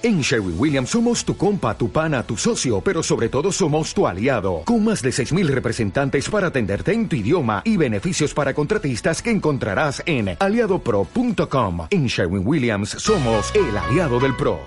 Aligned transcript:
En 0.00 0.20
Sherwin 0.20 0.54
Williams 0.56 0.90
somos 0.90 1.24
tu 1.24 1.36
compa, 1.36 1.76
tu 1.76 1.90
pana, 1.90 2.22
tu 2.22 2.36
socio, 2.36 2.80
pero 2.80 3.02
sobre 3.02 3.28
todo 3.28 3.50
somos 3.50 3.92
tu 3.92 4.06
aliado, 4.06 4.62
con 4.64 4.84
más 4.84 5.02
de 5.02 5.10
6.000 5.10 5.48
representantes 5.48 6.30
para 6.30 6.46
atenderte 6.48 6.92
en 6.92 7.08
tu 7.08 7.16
idioma 7.16 7.62
y 7.64 7.76
beneficios 7.76 8.32
para 8.32 8.54
contratistas 8.54 9.20
que 9.20 9.32
encontrarás 9.32 10.00
en 10.06 10.36
aliadopro.com. 10.38 11.88
En 11.90 12.06
Sherwin 12.06 12.46
Williams 12.46 12.90
somos 12.90 13.52
el 13.56 13.76
aliado 13.76 14.20
del 14.20 14.36
PRO. 14.36 14.60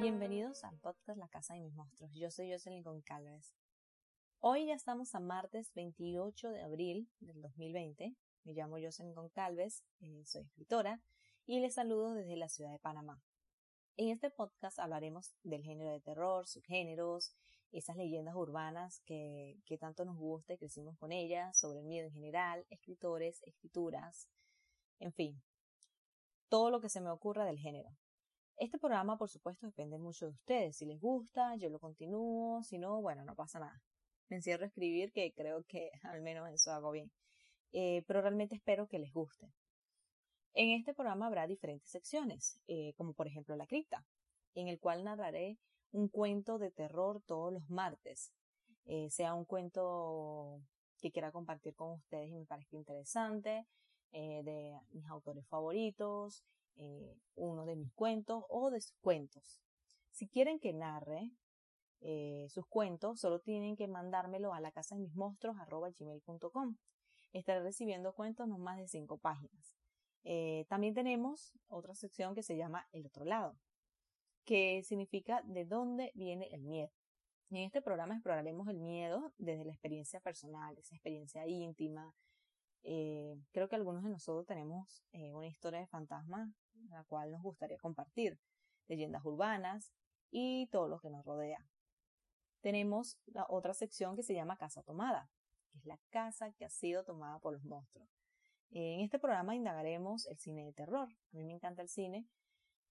Bienvenidos 0.00 0.62
al 0.62 0.78
podcast 0.78 1.18
La 1.18 1.26
Casa 1.26 1.54
de 1.54 1.60
mis 1.62 1.74
Monstruos. 1.74 2.12
Yo 2.14 2.30
soy 2.30 2.52
Jocelyn 2.52 2.84
Goncalves. 2.84 3.56
Hoy 4.40 4.66
ya 4.66 4.74
estamos 4.74 5.16
a 5.16 5.20
martes 5.20 5.74
28 5.74 6.50
de 6.50 6.62
abril 6.62 7.10
del 7.18 7.42
2020. 7.42 8.14
Me 8.44 8.52
llamo 8.52 8.76
Jocelyn 8.80 9.12
Goncalves, 9.12 9.82
eh, 9.98 10.22
soy 10.24 10.42
escritora 10.42 11.02
y 11.44 11.58
les 11.58 11.74
saludo 11.74 12.12
desde 12.12 12.36
la 12.36 12.48
ciudad 12.48 12.70
de 12.70 12.78
Panamá. 12.78 13.20
En 13.96 14.10
este 14.10 14.30
podcast 14.30 14.78
hablaremos 14.78 15.34
del 15.42 15.64
género 15.64 15.90
de 15.90 16.00
terror, 16.00 16.46
subgéneros, 16.46 17.34
esas 17.72 17.96
leyendas 17.96 18.36
urbanas 18.36 19.02
que, 19.04 19.56
que 19.66 19.76
tanto 19.76 20.04
nos 20.04 20.16
gusta 20.16 20.54
y 20.54 20.58
crecimos 20.58 20.96
con 20.98 21.10
ellas, 21.10 21.58
sobre 21.58 21.80
el 21.80 21.86
miedo 21.86 22.06
en 22.06 22.12
general, 22.12 22.64
escritores, 22.70 23.42
escrituras, 23.42 24.28
en 25.00 25.12
fin, 25.12 25.42
todo 26.48 26.70
lo 26.70 26.80
que 26.80 26.88
se 26.88 27.00
me 27.00 27.10
ocurra 27.10 27.44
del 27.44 27.58
género. 27.58 27.90
Este 28.56 28.78
programa, 28.78 29.18
por 29.18 29.30
supuesto, 29.30 29.66
depende 29.66 29.98
mucho 29.98 30.26
de 30.26 30.32
ustedes. 30.32 30.76
Si 30.76 30.86
les 30.86 31.00
gusta, 31.00 31.56
yo 31.56 31.70
lo 31.70 31.80
continúo. 31.80 32.62
Si 32.62 32.78
no, 32.78 33.00
bueno, 33.02 33.24
no 33.24 33.34
pasa 33.34 33.58
nada 33.58 33.82
me 34.28 34.36
encierro 34.36 34.64
a 34.64 34.68
escribir, 34.68 35.12
que 35.12 35.32
creo 35.32 35.64
que 35.64 35.90
al 36.02 36.20
menos 36.22 36.48
eso 36.50 36.72
hago 36.72 36.90
bien. 36.90 37.10
Eh, 37.72 38.02
pero 38.06 38.22
realmente 38.22 38.54
espero 38.54 38.88
que 38.88 38.98
les 38.98 39.12
guste. 39.12 39.52
En 40.54 40.70
este 40.70 40.94
programa 40.94 41.26
habrá 41.26 41.46
diferentes 41.46 41.90
secciones, 41.90 42.60
eh, 42.66 42.94
como 42.96 43.12
por 43.12 43.26
ejemplo 43.26 43.54
La 43.56 43.66
Cripta, 43.66 44.04
en 44.54 44.68
el 44.68 44.80
cual 44.80 45.04
narraré 45.04 45.58
un 45.92 46.08
cuento 46.08 46.58
de 46.58 46.70
terror 46.70 47.22
todos 47.26 47.52
los 47.52 47.68
martes, 47.70 48.32
eh, 48.86 49.10
sea 49.10 49.34
un 49.34 49.44
cuento 49.44 50.60
que 51.00 51.12
quiera 51.12 51.30
compartir 51.30 51.74
con 51.74 51.92
ustedes 51.92 52.28
y 52.30 52.34
me 52.34 52.46
parezca 52.46 52.76
interesante, 52.76 53.66
de 54.10 54.74
mis 54.92 55.06
autores 55.10 55.46
favoritos, 55.48 56.42
uno 57.34 57.66
de 57.66 57.76
mis 57.76 57.92
cuentos 57.92 58.42
o 58.48 58.70
de 58.70 58.80
sus 58.80 58.96
cuentos. 59.02 59.60
Si 60.12 60.28
quieren 60.28 60.58
que 60.58 60.72
narre 60.72 61.30
eh, 62.00 62.46
sus 62.50 62.66
cuentos, 62.66 63.20
solo 63.20 63.40
tienen 63.40 63.76
que 63.76 63.88
mandármelo 63.88 64.54
a 64.54 64.60
la 64.60 64.70
casa 64.70 64.94
de 64.94 65.02
mis 65.02 65.14
monstruos 65.14 65.56
gmail.com. 65.98 66.76
Estaré 67.32 67.62
recibiendo 67.62 68.14
cuentos 68.14 68.46
no 68.48 68.58
más 68.58 68.78
de 68.78 68.88
cinco 68.88 69.18
páginas. 69.18 69.76
Eh, 70.24 70.66
también 70.68 70.94
tenemos 70.94 71.52
otra 71.68 71.94
sección 71.94 72.34
que 72.34 72.42
se 72.42 72.56
llama 72.56 72.86
El 72.92 73.06
otro 73.06 73.24
lado, 73.24 73.56
que 74.44 74.82
significa 74.82 75.42
de 75.44 75.64
dónde 75.64 76.12
viene 76.14 76.48
el 76.52 76.62
miedo. 76.62 76.90
En 77.50 77.58
este 77.58 77.82
programa 77.82 78.14
exploraremos 78.14 78.68
el 78.68 78.78
miedo 78.78 79.32
desde 79.38 79.64
la 79.64 79.72
experiencia 79.72 80.20
personal, 80.20 80.76
esa 80.78 80.94
experiencia 80.94 81.46
íntima. 81.46 82.14
Eh, 82.82 83.36
creo 83.52 83.68
que 83.68 83.76
algunos 83.76 84.04
de 84.04 84.10
nosotros 84.10 84.46
tenemos 84.46 85.02
una 85.12 85.46
historia 85.46 85.80
de 85.80 85.86
fantasma 85.86 86.52
la 86.90 87.04
cual 87.04 87.32
nos 87.32 87.42
gustaría 87.42 87.78
compartir, 87.78 88.38
leyendas 88.86 89.24
urbanas 89.24 89.92
y 90.30 90.68
todo 90.68 90.88
lo 90.88 91.00
que 91.00 91.10
nos 91.10 91.24
rodea 91.24 91.58
tenemos 92.68 93.16
la 93.28 93.46
otra 93.48 93.72
sección 93.72 94.14
que 94.14 94.22
se 94.22 94.34
llama 94.34 94.58
Casa 94.58 94.82
Tomada, 94.82 95.30
que 95.70 95.78
es 95.78 95.86
la 95.86 95.98
casa 96.10 96.52
que 96.52 96.66
ha 96.66 96.68
sido 96.68 97.02
tomada 97.02 97.38
por 97.38 97.54
los 97.54 97.64
monstruos. 97.64 98.10
En 98.68 99.00
este 99.00 99.18
programa 99.18 99.56
indagaremos 99.56 100.26
el 100.26 100.36
cine 100.36 100.66
de 100.66 100.74
terror. 100.74 101.08
A 101.08 101.36
mí 101.38 101.44
me 101.44 101.54
encanta 101.54 101.80
el 101.80 101.88
cine, 101.88 102.26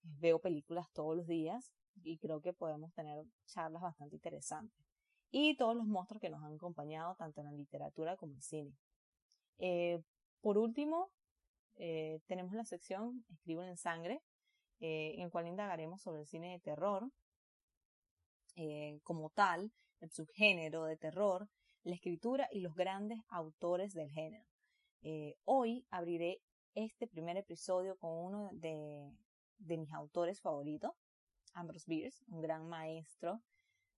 veo 0.02 0.40
películas 0.40 0.92
todos 0.94 1.16
los 1.16 1.28
días 1.28 1.76
y 2.02 2.18
creo 2.18 2.42
que 2.42 2.54
podemos 2.54 2.92
tener 2.96 3.24
charlas 3.46 3.84
bastante 3.84 4.16
interesantes. 4.16 4.84
Y 5.30 5.56
todos 5.58 5.76
los 5.76 5.86
monstruos 5.86 6.22
que 6.22 6.32
nos 6.32 6.44
han 6.44 6.56
acompañado 6.56 7.14
tanto 7.14 7.42
en 7.42 7.46
la 7.46 7.54
literatura 7.54 8.18
como 8.18 8.32
en 8.32 8.38
el 8.38 8.42
cine. 8.42 8.76
Eh, 9.60 10.02
por 10.42 10.58
último, 10.58 11.12
eh, 11.76 12.20
tenemos 12.26 12.54
la 12.54 12.66
sección 12.66 13.24
Escribo 13.30 13.62
en 13.62 13.78
Sangre, 13.78 14.24
eh, 14.80 15.14
en 15.18 15.26
la 15.26 15.30
cual 15.30 15.46
indagaremos 15.46 16.02
sobre 16.02 16.22
el 16.22 16.26
cine 16.26 16.54
de 16.54 16.60
terror, 16.62 17.12
eh, 18.58 19.00
como 19.04 19.30
tal, 19.30 19.72
el 20.00 20.10
subgénero 20.10 20.86
de 20.86 20.98
terror, 20.98 21.48
la 21.84 21.94
escritura 21.94 22.50
y 22.52 22.60
los 22.62 22.74
grandes 22.74 23.20
autores 23.30 23.94
del 23.94 24.10
género. 24.10 24.44
Eh, 25.04 25.36
hoy 25.46 25.86
abriré 25.92 26.42
este 26.74 27.06
primer 27.08 27.38
episodio 27.38 27.98
con 27.98 28.12
uno 28.12 28.50
de, 28.54 29.14
mis 29.60 29.94
autores 29.94 30.42
favoritos, 30.42 30.92
Ambrose 31.54 31.86
Bierce, 31.88 32.26
un 32.30 32.42
gran 32.42 32.68
maestro 32.68 33.44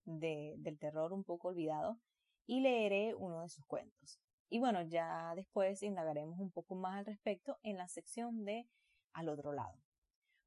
del 0.04 0.78
terror 0.78 1.14
un 1.14 1.24
poco 1.24 1.48
olvidado, 1.48 1.98
y 2.46 2.60
leeré 2.60 3.16
uno 3.16 3.42
de 3.42 3.50
sus 3.50 3.66
cuentos. 3.66 4.20
Y 4.50 4.60
bueno, 4.60 4.82
ya 4.82 5.34
después 5.36 5.82
indagaremos 5.84 6.38
un 6.38 6.52
poco 6.52 6.76
más 6.76 7.00
al 7.00 7.06
respecto 7.06 7.58
en 7.64 7.78
la 7.78 7.88
sección 7.88 8.44
de 8.44 8.68
Al 9.14 9.30
otro 9.30 9.54
lado. 9.54 9.80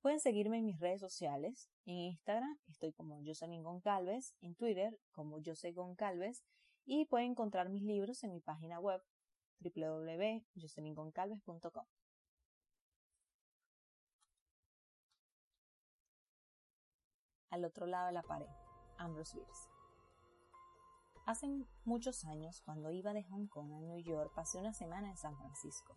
Pueden 0.03 0.19
seguirme 0.19 0.59
en 0.59 0.67
mis 0.67 0.81
redes 0.81 1.01
sociales. 1.01 1.71
En 1.87 1.95
Instagram 1.95 2.59
estoy 2.67 2.93
como 2.93 3.23
Jocelyn 3.25 3.63
Goncalves, 3.63 4.35
en 4.41 4.57
Twitter 4.57 4.99
como 5.13 5.39
Jose 5.45 5.71
Goncalves 5.71 6.43
y 6.85 7.05
pueden 7.07 7.31
encontrar 7.31 7.69
mis 7.69 7.85
libros 7.85 8.25
en 8.25 8.33
mi 8.33 8.41
página 8.41 8.81
web 8.81 9.01
www.jocelyngoncalves.com. 9.61 11.87
Al 17.51 17.65
otro 17.65 17.87
lado 17.87 18.09
de 18.09 18.13
la 18.13 18.25
pared, 18.25 18.51
Ambrose 18.99 19.37
Bierce. 19.37 19.69
Hace 21.27 21.47
muchos 21.85 22.25
años, 22.25 22.61
cuando 22.63 22.91
iba 22.91 23.13
de 23.13 23.23
Hong 23.23 23.47
Kong 23.47 23.73
a 23.73 23.81
New 23.81 24.03
York, 24.03 24.33
pasé 24.35 24.59
una 24.59 24.75
semana 24.75 25.11
en 25.11 25.17
San 25.17 25.37
Francisco. 25.37 25.97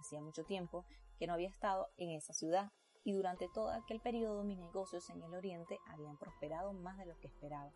Hacía 0.00 0.20
mucho 0.20 0.44
tiempo 0.44 0.84
que 1.18 1.26
no 1.26 1.32
había 1.32 1.48
estado 1.48 1.88
en 1.96 2.10
esa 2.10 2.34
ciudad 2.34 2.70
y 3.04 3.12
durante 3.12 3.48
todo 3.48 3.70
aquel 3.70 4.00
periodo 4.00 4.44
mis 4.44 4.58
negocios 4.58 5.08
en 5.10 5.22
el 5.22 5.34
Oriente 5.34 5.78
habían 5.86 6.16
prosperado 6.16 6.72
más 6.72 6.98
de 6.98 7.06
lo 7.06 7.18
que 7.18 7.28
esperaba. 7.28 7.72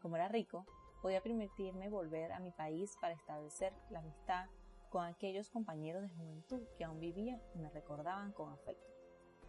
Como 0.00 0.16
era 0.16 0.28
rico, 0.28 0.66
podía 1.02 1.22
permitirme 1.22 1.88
volver 1.88 2.32
a 2.32 2.40
mi 2.40 2.52
país 2.52 2.96
para 3.00 3.14
establecer 3.14 3.72
la 3.90 4.00
amistad 4.00 4.46
con 4.90 5.04
aquellos 5.04 5.50
compañeros 5.50 6.02
de 6.02 6.08
juventud 6.08 6.62
que 6.76 6.84
aún 6.84 7.00
vivían 7.00 7.40
y 7.54 7.58
me 7.58 7.70
recordaban 7.70 8.32
con 8.32 8.52
afecto. 8.52 8.86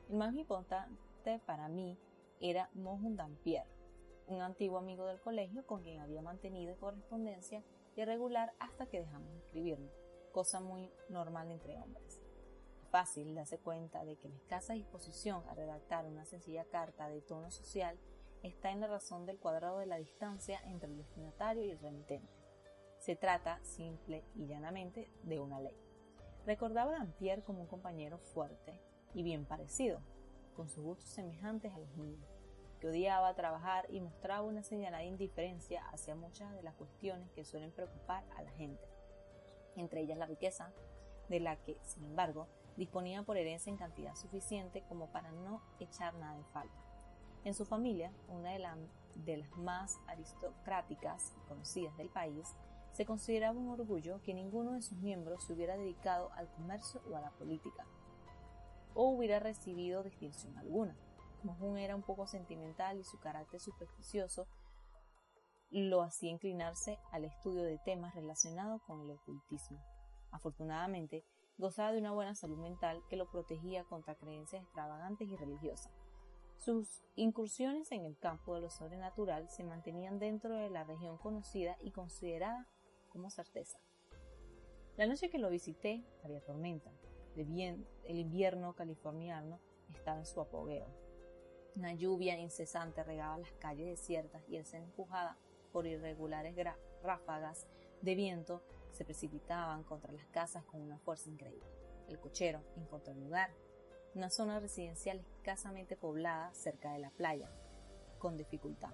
El 0.09 0.17
más 0.17 0.33
importante 0.35 1.39
para 1.45 1.67
mí 1.67 1.97
era 2.39 2.69
Mohun 2.73 3.15
Dampier, 3.15 3.65
un 4.27 4.41
antiguo 4.41 4.77
amigo 4.77 5.05
del 5.05 5.21
colegio 5.21 5.65
con 5.65 5.83
quien 5.83 6.01
había 6.01 6.21
mantenido 6.21 6.77
correspondencia 6.77 7.63
irregular 7.95 8.53
hasta 8.59 8.85
que 8.85 8.99
dejamos 8.99 9.31
de 9.31 9.39
escribirnos, 9.39 9.91
cosa 10.31 10.59
muy 10.59 10.91
normal 11.09 11.51
entre 11.51 11.77
hombres 11.77 12.06
fácil 12.87 13.35
darse 13.35 13.59
cuenta 13.59 14.03
de 14.03 14.17
que 14.17 14.29
la 14.29 14.35
escasa 14.35 14.73
disposición 14.73 15.43
a 15.47 15.53
redactar 15.53 16.05
una 16.05 16.25
sencilla 16.25 16.65
carta 16.65 17.09
de 17.09 17.21
tono 17.21 17.51
social 17.51 17.99
está 18.43 18.71
en 18.71 18.81
la 18.81 18.87
razón 18.87 19.25
del 19.25 19.39
cuadrado 19.39 19.79
de 19.79 19.85
la 19.85 19.97
distancia 19.97 20.59
entre 20.65 20.89
el 20.89 20.97
destinatario 20.97 21.63
y 21.63 21.71
el 21.71 21.79
remitente. 21.79 22.33
Se 22.99 23.15
trata, 23.15 23.59
simple 23.63 24.23
y 24.35 24.47
llanamente, 24.47 25.09
de 25.23 25.39
una 25.39 25.59
ley. 25.59 25.77
Recordaba 26.45 26.95
a 26.95 26.99
Dampier 26.99 27.43
como 27.43 27.61
un 27.61 27.67
compañero 27.67 28.17
fuerte 28.17 28.81
y 29.13 29.23
bien 29.23 29.45
parecido, 29.45 30.01
con 30.55 30.69
sus 30.69 30.83
gustos 30.83 31.09
semejantes 31.09 31.73
a 31.73 31.79
los 31.79 31.95
míos, 31.95 32.25
que 32.79 32.87
odiaba 32.87 33.33
trabajar 33.35 33.85
y 33.89 33.99
mostraba 34.01 34.43
una 34.43 34.63
señalada 34.63 35.03
indiferencia 35.03 35.85
hacia 35.89 36.15
muchas 36.15 36.53
de 36.53 36.63
las 36.63 36.75
cuestiones 36.75 37.31
que 37.31 37.45
suelen 37.45 37.71
preocupar 37.71 38.23
a 38.35 38.41
la 38.41 38.51
gente, 38.51 38.83
entre 39.75 40.01
ellas 40.01 40.17
la 40.17 40.25
riqueza, 40.25 40.73
de 41.29 41.39
la 41.39 41.57
que, 41.57 41.77
sin 41.83 42.05
embargo, 42.05 42.47
disponía 42.77 43.23
por 43.23 43.37
herencia 43.37 43.71
en 43.71 43.77
cantidad 43.77 44.15
suficiente 44.15 44.83
como 44.87 45.07
para 45.11 45.31
no 45.31 45.61
echar 45.79 46.13
nada 46.15 46.37
en 46.37 46.45
falta. 46.45 46.75
En 47.43 47.53
su 47.53 47.65
familia, 47.65 48.11
una 48.27 48.51
de, 48.51 48.59
las 48.59 49.57
más 49.57 49.99
aristocráticas 50.07 51.35
y 51.37 51.47
conocidas 51.47 51.95
del 51.97 52.09
país, 52.09 52.55
se 52.91 53.05
consideraba 53.05 53.57
un 53.57 53.69
orgullo 53.69 54.21
que 54.21 54.33
ninguno 54.33 54.73
de 54.73 54.81
sus 54.81 54.97
miembros 54.99 55.43
se 55.43 55.53
hubiera 55.53 55.77
dedicado 55.77 56.31
al 56.33 56.49
comercio 56.51 57.01
o 57.11 57.15
a 57.15 57.21
la 57.21 57.31
política, 57.31 57.85
o 58.93 59.09
hubiera 59.09 59.39
recibido 59.39 60.03
distinción 60.03 60.57
alguna. 60.57 60.95
Mohun 61.43 61.77
era 61.77 61.95
un 61.95 62.01
poco 62.03 62.27
sentimental 62.27 62.99
y 62.99 63.03
su 63.03 63.19
carácter 63.19 63.59
supersticioso 63.59 64.47
lo 65.69 66.01
hacía 66.01 66.31
inclinarse 66.31 66.97
al 67.11 67.25
estudio 67.25 67.63
de 67.63 67.77
temas 67.79 68.15
relacionados 68.15 68.81
con 68.83 69.01
el 69.01 69.11
ocultismo. 69.11 69.79
Afortunadamente, 70.31 71.23
gozaba 71.57 71.91
de 71.91 71.99
una 71.99 72.11
buena 72.11 72.35
salud 72.35 72.57
mental 72.57 73.03
que 73.09 73.15
lo 73.15 73.29
protegía 73.29 73.83
contra 73.83 74.15
creencias 74.15 74.63
extravagantes 74.63 75.27
y 75.27 75.35
religiosas. 75.35 75.91
Sus 76.57 77.03
incursiones 77.15 77.91
en 77.91 78.05
el 78.05 78.17
campo 78.17 78.55
de 78.55 78.61
lo 78.61 78.69
sobrenatural 78.69 79.49
se 79.49 79.63
mantenían 79.63 80.19
dentro 80.19 80.55
de 80.55 80.69
la 80.69 80.83
región 80.83 81.17
conocida 81.17 81.77
y 81.81 81.91
considerada 81.91 82.67
como 83.09 83.29
certeza. 83.29 83.79
La 84.97 85.05
noche 85.05 85.29
que 85.29 85.37
lo 85.37 85.49
visité 85.49 86.03
había 86.23 86.41
tormenta. 86.41 86.91
bien, 87.35 87.87
el 88.05 88.17
invierno 88.17 88.73
californiano 88.73 89.59
estaba 89.93 90.19
en 90.19 90.25
su 90.25 90.41
apogeo. 90.41 90.87
Una 91.75 91.93
lluvia 91.93 92.39
incesante 92.39 93.03
regaba 93.03 93.37
las 93.37 93.51
calles 93.53 93.85
desiertas 93.85 94.43
y 94.49 94.57
el 94.57 94.65
ser 94.65 94.81
empujada 94.81 95.37
por 95.71 95.85
irregulares 95.85 96.55
ráfagas 97.03 97.67
de 98.01 98.15
viento 98.15 98.63
se 98.97 99.05
precipitaban 99.05 99.83
contra 99.83 100.11
las 100.11 100.25
casas 100.27 100.63
con 100.65 100.81
una 100.81 100.97
fuerza 100.97 101.29
increíble. 101.29 101.69
El 102.09 102.19
cochero 102.19 102.63
encontró 102.75 103.13
el 103.13 103.19
lugar, 103.19 103.51
una 104.15 104.31
zona 104.31 104.59
residencial 104.59 105.19
escasamente 105.19 105.95
poblada 105.95 106.51
cerca 106.55 106.93
de 106.93 106.99
la 106.99 107.11
playa, 107.11 107.51
con 108.17 108.37
dificultad. 108.37 108.93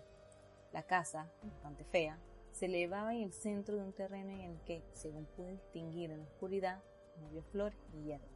La 0.73 0.83
casa, 0.83 1.31
bastante 1.41 1.85
fea, 1.85 2.19
se 2.51 2.65
elevaba 2.65 3.15
en 3.15 3.23
el 3.23 3.31
centro 3.31 3.77
de 3.77 3.83
un 3.83 3.93
terreno 3.93 4.31
en 4.31 4.41
el 4.41 4.59
que, 4.65 4.83
según 4.91 5.25
pude 5.25 5.53
distinguir 5.53 6.11
en 6.11 6.19
la 6.19 6.25
oscuridad, 6.25 6.83
no 7.21 7.29
vio 7.29 7.43
flores 7.43 7.79
ni 7.93 8.03
hierba. 8.03 8.27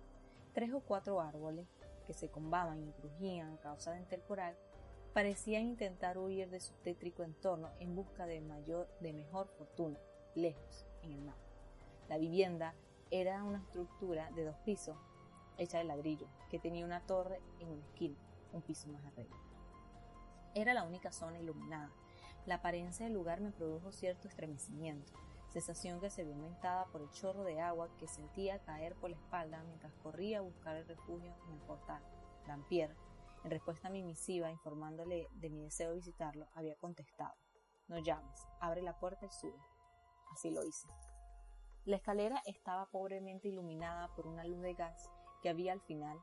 Tres 0.53 0.71
o 0.73 0.79
cuatro 0.79 1.19
árboles, 1.19 1.67
que 2.05 2.13
se 2.13 2.29
combaban 2.29 2.87
y 2.87 2.93
crujían 2.93 3.51
a 3.51 3.59
causa 3.59 3.91
del 3.91 4.07
temporal, 4.07 4.55
parecían 5.13 5.63
intentar 5.63 6.17
huir 6.17 6.49
de 6.49 6.61
su 6.61 6.73
tétrico 6.75 7.23
entorno 7.23 7.71
en 7.79 7.93
busca 7.93 8.25
de, 8.25 8.39
mayor, 8.39 8.87
de 9.01 9.11
mejor 9.11 9.49
fortuna, 9.57 9.99
lejos, 10.33 10.85
en 11.01 11.11
el 11.11 11.21
mar. 11.21 11.46
La 12.09 12.17
vivienda 12.17 12.73
era 13.11 13.43
una 13.43 13.59
estructura 13.59 14.31
de 14.31 14.45
dos 14.45 14.55
pisos, 14.59 14.97
hecha 15.57 15.77
de 15.79 15.83
ladrillo, 15.83 16.27
que 16.49 16.59
tenía 16.59 16.85
una 16.85 17.05
torre 17.05 17.41
en 17.59 17.69
una 17.69 17.83
esquina, 17.83 18.17
un 18.53 18.61
piso 18.61 18.87
más 18.89 19.03
arriba. 19.05 19.35
Era 20.55 20.73
la 20.73 20.83
única 20.83 21.11
zona 21.11 21.39
iluminada. 21.39 21.91
La 22.45 22.55
apariencia 22.55 23.05
del 23.05 23.13
lugar 23.13 23.41
me 23.41 23.51
produjo 23.51 23.91
cierto 23.91 24.27
estremecimiento, 24.27 25.11
sensación 25.49 25.99
que 25.99 26.09
se 26.09 26.23
vio 26.23 26.33
aumentada 26.33 26.85
por 26.85 27.01
el 27.01 27.09
chorro 27.09 27.43
de 27.43 27.59
agua 27.59 27.89
que 27.97 28.07
sentía 28.07 28.59
caer 28.59 28.95
por 28.95 29.09
la 29.09 29.17
espalda 29.17 29.63
mientras 29.63 29.93
corría 30.03 30.39
a 30.39 30.41
buscar 30.41 30.75
el 30.77 30.87
refugio 30.87 31.35
en 31.47 31.53
el 31.53 31.61
portal. 31.61 32.01
Dampier, 32.47 32.95
en 33.43 33.51
respuesta 33.51 33.87
a 33.87 33.91
mi 33.91 34.03
misiva 34.03 34.49
informándole 34.49 35.27
de 35.33 35.49
mi 35.49 35.61
deseo 35.61 35.89
de 35.89 35.95
visitarlo, 35.95 36.47
había 36.53 36.75
contestado: 36.77 37.35
No 37.87 37.99
llames, 37.99 38.47
abre 38.59 38.81
la 38.81 38.97
puerta 38.97 39.25
y 39.25 39.29
sube. 39.29 39.59
Así 40.31 40.51
lo 40.51 40.63
hice. 40.63 40.87
La 41.87 41.95
escalera 41.95 42.41
estaba 42.45 42.87
pobremente 42.87 43.47
iluminada 43.47 44.13
por 44.13 44.27
una 44.27 44.43
luz 44.43 44.59
de 44.59 44.73
gas 44.73 45.09
que 45.41 45.47
había 45.47 45.71
al 45.71 45.79
final 45.79 46.19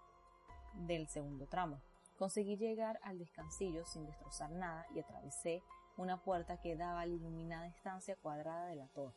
del 0.74 1.08
segundo 1.08 1.46
tramo. 1.46 1.80
Conseguí 2.18 2.58
llegar 2.58 3.00
al 3.02 3.18
descansillo 3.18 3.86
sin 3.86 4.04
destrozar 4.04 4.50
nada 4.50 4.84
y 4.94 4.98
atravesé 4.98 5.62
una 5.96 6.22
puerta 6.22 6.60
que 6.60 6.76
daba 6.76 7.00
a 7.00 7.06
la 7.06 7.14
iluminada 7.14 7.66
estancia 7.66 8.14
cuadrada 8.16 8.66
de 8.66 8.76
la 8.76 8.88
torre. 8.88 9.16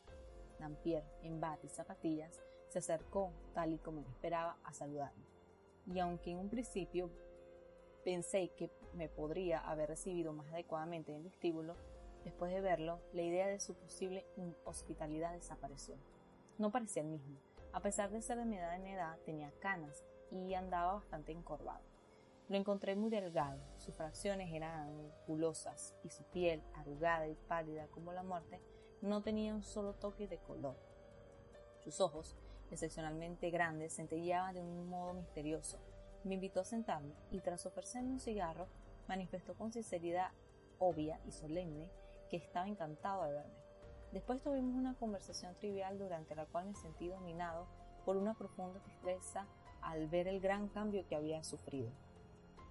Dampier, 0.58 1.04
en 1.22 1.38
bata 1.38 1.66
y 1.66 1.68
zapatillas, 1.68 2.42
se 2.70 2.78
acercó, 2.78 3.30
tal 3.52 3.74
y 3.74 3.78
como 3.78 4.00
esperaba, 4.08 4.56
a 4.64 4.72
saludarme. 4.72 5.26
Y 5.84 5.98
aunque 5.98 6.30
en 6.30 6.38
un 6.38 6.48
principio 6.48 7.10
pensé 8.04 8.54
que 8.56 8.70
me 8.94 9.10
podría 9.10 9.58
haber 9.58 9.90
recibido 9.90 10.32
más 10.32 10.50
adecuadamente 10.50 11.10
en 11.10 11.18
el 11.18 11.24
vestíbulo, 11.24 11.76
después 12.24 12.50
de 12.50 12.62
verlo, 12.62 13.02
la 13.12 13.20
idea 13.20 13.48
de 13.48 13.60
su 13.60 13.74
posible 13.74 14.24
hospitalidad 14.64 15.34
desapareció 15.34 15.98
no 16.58 16.70
parecía 16.70 17.02
el 17.02 17.08
mismo. 17.08 17.38
A 17.72 17.80
pesar 17.80 18.10
de 18.10 18.20
ser 18.20 18.38
de 18.38 18.44
mi 18.44 18.58
edad 18.58 18.76
en 18.76 18.86
edad, 18.86 19.18
tenía 19.24 19.52
canas 19.60 20.04
y 20.30 20.54
andaba 20.54 20.94
bastante 20.94 21.32
encorvado. 21.32 21.84
Lo 22.48 22.56
encontré 22.56 22.96
muy 22.96 23.10
delgado, 23.10 23.60
sus 23.76 23.94
fracciones 23.94 24.52
eran 24.52 24.88
angulosas 24.88 25.94
y 26.02 26.10
su 26.10 26.24
piel, 26.24 26.62
arrugada 26.74 27.28
y 27.28 27.34
pálida 27.34 27.86
como 27.88 28.12
la 28.12 28.22
muerte, 28.22 28.60
no 29.02 29.22
tenía 29.22 29.54
un 29.54 29.62
solo 29.62 29.94
toque 29.94 30.26
de 30.26 30.38
color. 30.38 30.76
Sus 31.84 32.00
ojos, 32.00 32.36
excepcionalmente 32.70 33.50
grandes, 33.50 33.94
centelleaban 33.94 34.54
de 34.54 34.62
un 34.62 34.88
modo 34.88 35.12
misterioso. 35.12 35.78
Me 36.24 36.34
invitó 36.34 36.60
a 36.60 36.64
sentarme 36.64 37.14
y 37.30 37.40
tras 37.40 37.66
ofrecerme 37.66 38.12
un 38.12 38.20
cigarro, 38.20 38.66
manifestó 39.06 39.54
con 39.54 39.72
sinceridad 39.72 40.32
obvia 40.78 41.20
y 41.26 41.32
solemne 41.32 41.90
que 42.30 42.38
estaba 42.38 42.66
encantado 42.66 43.24
de 43.24 43.32
verme. 43.32 43.67
Después 44.12 44.40
tuvimos 44.42 44.74
una 44.74 44.94
conversación 44.94 45.54
trivial 45.56 45.98
durante 45.98 46.34
la 46.34 46.46
cual 46.46 46.66
me 46.66 46.74
sentí 46.74 47.08
dominado 47.08 47.66
por 48.06 48.16
una 48.16 48.34
profunda 48.34 48.80
tristeza 48.80 49.46
al 49.82 50.08
ver 50.08 50.28
el 50.28 50.40
gran 50.40 50.68
cambio 50.68 51.06
que 51.06 51.14
había 51.14 51.44
sufrido. 51.44 51.90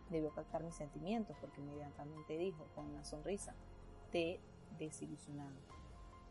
Debió 0.10 0.34
captar 0.34 0.64
mis 0.64 0.76
sentimientos 0.76 1.38
porque 1.40 1.62
inmediatamente 1.62 2.38
dijo 2.38 2.66
con 2.74 2.86
una 2.88 3.04
sonrisa, 3.04 3.54
te 4.12 4.40
desilusionado. 4.80 5.56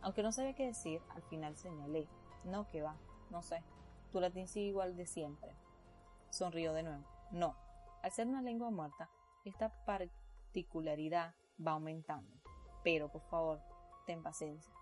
Aunque 0.02 0.22
no 0.24 0.32
sabía 0.32 0.54
qué 0.54 0.66
decir, 0.66 1.00
al 1.10 1.22
final 1.22 1.56
señalé, 1.56 2.08
no, 2.44 2.66
que 2.68 2.82
va, 2.82 2.96
no 3.30 3.42
sé, 3.42 3.62
tu 4.10 4.20
latín 4.20 4.48
sigue 4.48 4.66
igual 4.66 4.96
de 4.96 5.06
siempre. 5.06 5.52
Sonrió 6.30 6.72
de 6.72 6.82
nuevo, 6.82 7.04
no, 7.30 7.54
al 8.02 8.10
ser 8.10 8.26
una 8.26 8.42
lengua 8.42 8.70
muerta, 8.70 9.08
esta 9.44 9.68
particularidad 9.84 11.34
va 11.64 11.72
aumentando. 11.72 12.34
Pero, 12.82 13.08
por 13.10 13.22
favor, 13.22 13.60
ten 14.06 14.22
paciencia 14.22 14.75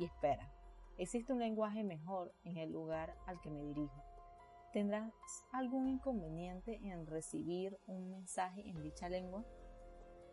y 0.00 0.04
espera. 0.06 0.50
Existe 0.96 1.32
un 1.32 1.40
lenguaje 1.40 1.84
mejor 1.84 2.32
en 2.44 2.56
el 2.56 2.72
lugar 2.72 3.14
al 3.26 3.38
que 3.40 3.50
me 3.50 3.62
dirijo. 3.62 4.02
¿Tendrás 4.72 5.12
algún 5.52 5.88
inconveniente 5.88 6.80
en 6.82 7.06
recibir 7.06 7.78
un 7.86 8.10
mensaje 8.10 8.66
en 8.66 8.82
dicha 8.82 9.10
lengua? 9.10 9.44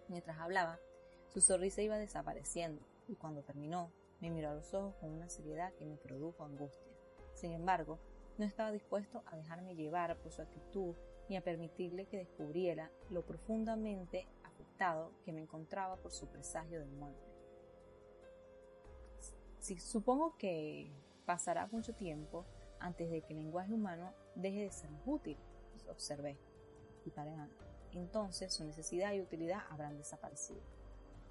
Mientras 0.07 0.39
hablaba, 0.39 0.79
su 1.27 1.41
sonrisa 1.41 1.81
iba 1.81 1.97
desapareciendo 1.97 2.81
y 3.09 3.15
cuando 3.15 3.43
terminó, 3.43 3.91
me 4.21 4.29
miró 4.29 4.51
a 4.51 4.55
los 4.55 4.73
ojos 4.73 4.95
con 4.95 5.11
una 5.11 5.27
seriedad 5.27 5.73
que 5.73 5.85
me 5.85 5.97
produjo 5.97 6.45
angustia. 6.45 6.93
Sin 7.33 7.51
embargo, 7.51 7.99
no 8.37 8.45
estaba 8.45 8.71
dispuesto 8.71 9.23
a 9.25 9.35
dejarme 9.35 9.75
llevar 9.75 10.17
por 10.19 10.31
su 10.31 10.41
actitud 10.41 10.95
ni 11.27 11.35
a 11.35 11.43
permitirle 11.43 12.05
que 12.05 12.17
descubriera 12.17 12.89
lo 13.09 13.25
profundamente 13.25 14.27
afectado 14.45 15.11
que 15.25 15.33
me 15.33 15.41
encontraba 15.41 15.97
por 15.97 16.11
su 16.11 16.27
presagio 16.27 16.79
de 16.79 16.85
muerte 16.85 17.36
supongo 19.59 20.37
que 20.37 20.91
pasará 21.25 21.67
mucho 21.67 21.93
tiempo 21.93 22.45
antes 22.79 23.09
de 23.09 23.21
que 23.21 23.33
el 23.33 23.39
lenguaje 23.39 23.73
humano 23.73 24.13
deje 24.35 24.61
de 24.61 24.71
ser 24.71 24.89
útil, 25.05 25.37
pues, 25.71 25.87
observé. 25.87 26.37
Y 27.05 27.09
para 27.11 27.49
entonces 27.91 28.53
su 28.53 28.63
necesidad 28.63 29.13
y 29.13 29.21
utilidad 29.21 29.61
habrán 29.69 29.97
desaparecido. 29.97 30.61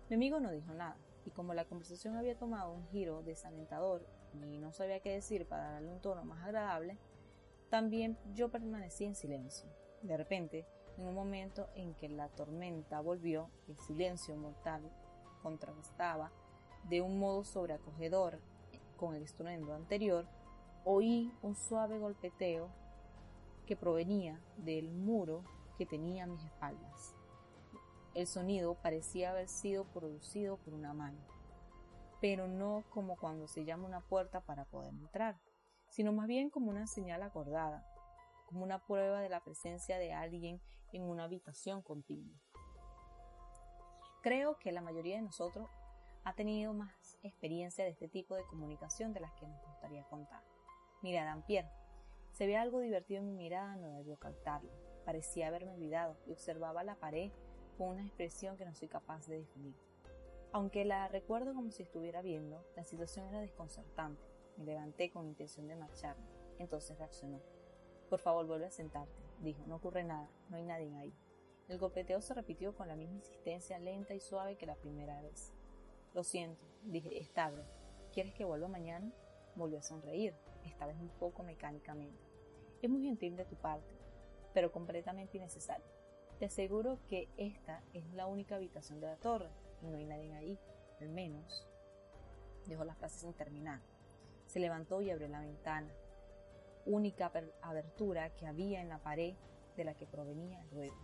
Mi 0.09 0.17
amigo 0.17 0.41
no 0.41 0.51
dijo 0.51 0.73
nada, 0.73 0.97
y 1.25 1.31
como 1.31 1.55
la 1.55 1.65
conversación 1.65 2.17
había 2.17 2.39
tomado 2.39 2.73
un 2.73 2.87
giro 2.89 3.23
desalentador 3.23 4.07
y 4.35 4.59
no 4.59 4.73
sabía 4.73 5.01
qué 5.01 5.13
decir 5.13 5.47
para 5.47 5.73
darle 5.73 5.91
un 5.91 6.01
tono 6.01 6.25
más 6.25 6.45
agradable, 6.45 6.99
también 7.71 8.17
yo 8.35 8.51
permanecí 8.51 9.05
en 9.05 9.15
silencio. 9.15 9.69
De 10.03 10.17
repente, 10.17 10.67
en 10.97 11.07
un 11.07 11.15
momento 11.15 11.69
en 11.75 11.95
que 11.95 12.09
la 12.09 12.29
tormenta 12.29 13.01
volvió, 13.01 13.51
el 13.69 13.79
silencio 13.79 14.37
mortal 14.37 14.83
contrastaba 15.43 16.31
de 16.89 17.01
un 17.01 17.19
modo 17.19 17.45
sobreacogedor 17.45 18.41
con 18.97 19.15
el 19.15 19.23
estruendo 19.23 19.75
anterior, 19.75 20.27
oí 20.85 21.33
un 21.43 21.55
suave 21.55 21.99
golpeteo 21.99 22.69
que 23.67 23.77
provenía 23.77 24.41
del 24.57 24.93
muro 24.93 25.43
que 25.77 25.87
tenía 25.87 26.25
a 26.25 26.27
mis 26.27 26.45
espaldas. 26.45 27.15
El 28.15 28.27
sonido 28.27 28.75
parecía 28.75 29.31
haber 29.31 29.49
sido 29.49 29.85
producido 29.85 30.57
por 30.59 30.73
una 30.73 30.95
mano, 30.95 31.19
pero 32.21 32.47
no 32.47 32.85
como 32.91 33.17
cuando 33.17 33.47
se 33.47 33.65
llama 33.65 33.87
una 33.87 34.01
puerta 34.01 34.41
para 34.41 34.65
poder 34.65 34.95
entrar, 34.95 35.39
sino 35.89 36.13
más 36.13 36.27
bien 36.27 36.51
como 36.51 36.71
una 36.71 36.87
señal 36.87 37.23
acordada, 37.23 37.85
como 38.47 38.63
una 38.63 38.85
prueba 38.87 39.21
de 39.21 39.29
la 39.29 39.43
presencia 39.43 39.99
de 39.99 40.13
alguien 40.13 40.61
en 40.93 41.03
una 41.03 41.25
habitación 41.25 41.83
continua. 41.83 42.41
Creo 44.23 44.59
que 44.59 44.73
la 44.73 44.81
mayoría 44.81 45.17
de 45.17 45.23
nosotros 45.23 45.69
ha 46.27 46.33
tenido 46.33 46.75
más 46.75 47.17
experiencia 47.23 47.85
de 47.85 47.91
este 47.91 48.09
tipo 48.09 48.35
de 48.35 48.45
comunicación 48.47 49.13
de 49.13 49.21
las 49.21 49.33
que 49.35 49.47
nos 49.47 49.63
gustaría 49.65 50.03
contar. 50.09 50.43
Mira, 51.01 51.25
Dampier. 51.25 51.67
Se 52.33 52.49
ve 52.49 52.57
algo 52.57 52.81
divertido 52.81 53.21
en 53.21 53.27
mi 53.27 53.33
mirada, 53.33 53.77
no 53.77 53.93
debió 53.93 54.19
captarlo. 54.19 54.73
Parecía 55.05 55.47
haberme 55.47 55.75
olvidado 55.75 56.17
y 56.27 56.33
observaba 56.33 56.83
la 56.83 56.97
pared 56.97 57.31
con 57.79 57.91
una 57.91 58.05
expresión 58.05 58.57
que 58.57 58.65
no 58.65 58.75
soy 58.75 58.89
capaz 58.89 59.29
de 59.29 59.39
definir. 59.39 59.77
Aunque 60.51 60.85
la 60.85 61.07
recuerdo 61.07 61.55
como 61.55 61.71
si 61.71 61.85
estuviera 61.85 62.23
viendo, 62.23 62.67
la 62.75 62.83
situación 62.83 63.27
era 63.27 63.41
desconcertante. 63.41 64.21
Me 64.57 64.65
levanté 64.65 65.13
con 65.13 65.29
intención 65.29 65.69
de 65.69 65.77
marcharme. 65.77 66.27
Entonces 66.59 66.99
reaccionó. 66.99 67.41
Por 68.11 68.19
favor, 68.19 68.47
vuelve 68.47 68.67
a 68.67 68.71
sentarte, 68.73 69.23
dijo. 69.43 69.63
No 69.69 69.77
ocurre 69.77 70.03
nada, 70.03 70.29
no 70.49 70.57
hay 70.57 70.65
nadie 70.65 70.93
ahí. 70.97 71.15
El 71.69 71.79
golpeteo 71.79 72.21
se 72.21 72.35
repitió 72.35 72.75
con 72.75 72.89
la 72.89 72.97
misma 72.97 73.15
insistencia 73.15 73.79
lenta 73.79 74.13
y 74.13 74.21
suave 74.21 74.57
que 74.57 74.67
la 74.67 74.75
primera 74.75 75.23
vez. 75.23 75.53
Lo 76.17 76.25
siento, 76.25 76.65
dije, 76.83 77.21
estable. 77.21 77.63
¿Quieres 78.11 78.33
que 78.33 78.47
vuelva 78.47 78.69
mañana? 78.69 79.13
Volvió 79.55 79.81
a 79.81 79.83
sonreír, 79.83 80.33
esta 80.65 80.87
vez 80.87 80.97
un 80.99 81.11
poco 81.11 81.43
mecánicamente. 81.43 82.25
Es 82.81 82.89
muy 82.89 83.03
gentil 83.03 83.37
de 83.37 83.45
tu 83.45 83.55
parte, 83.57 83.95
pero 84.55 84.73
completamente 84.73 85.37
innecesario. 85.37 85.85
Te 86.39 86.47
aseguro 86.47 87.01
que 87.11 87.29
esta 87.37 87.83
es 87.93 88.11
la 88.15 88.27
única 88.29 88.57
habitación 88.57 88.99
de 88.99 89.09
la 89.09 89.17
torre 89.17 89.51
y 89.83 89.89
no 89.89 89.99
hay 89.99 90.07
nadie 90.07 90.33
ahí, 90.33 90.59
al 91.03 91.11
menos. 91.11 91.69
Dejó 92.67 92.85
las 92.85 92.97
frases 92.97 93.21
sin 93.21 93.35
terminar. 93.35 93.83
Se 94.47 94.59
levantó 94.59 95.03
y 95.03 95.11
abrió 95.11 95.29
la 95.29 95.41
ventana. 95.41 95.93
única 96.87 97.31
abertura 97.61 98.35
que 98.37 98.47
había 98.47 98.81
en 98.81 98.89
la 98.89 99.03
pared 99.03 99.35
de 99.77 99.85
la 99.85 99.93
que 99.93 100.07
provenía 100.07 100.63
el 100.63 100.71
ruido. 100.71 100.97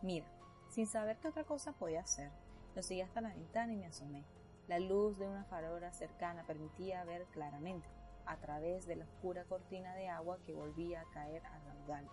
Mira, 0.00 0.26
sin 0.68 0.86
saber 0.86 1.18
qué 1.18 1.26
otra 1.26 1.42
cosa 1.42 1.72
podía 1.72 2.02
hacer, 2.02 2.30
lo 2.74 2.82
seguí 2.82 3.00
hasta 3.00 3.20
la 3.20 3.34
ventana 3.34 3.72
y 3.72 3.76
me 3.76 3.86
asomé. 3.86 4.24
La 4.68 4.78
luz 4.78 5.18
de 5.18 5.26
una 5.26 5.44
farola 5.44 5.92
cercana 5.92 6.46
permitía 6.46 7.04
ver 7.04 7.26
claramente, 7.26 7.88
a 8.26 8.36
través 8.38 8.86
de 8.86 8.96
la 8.96 9.04
oscura 9.04 9.44
cortina 9.44 9.94
de 9.94 10.08
agua 10.08 10.38
que 10.46 10.54
volvía 10.54 11.00
a 11.00 11.10
caer 11.10 11.44
a 11.46 11.58
raudales. 11.58 12.10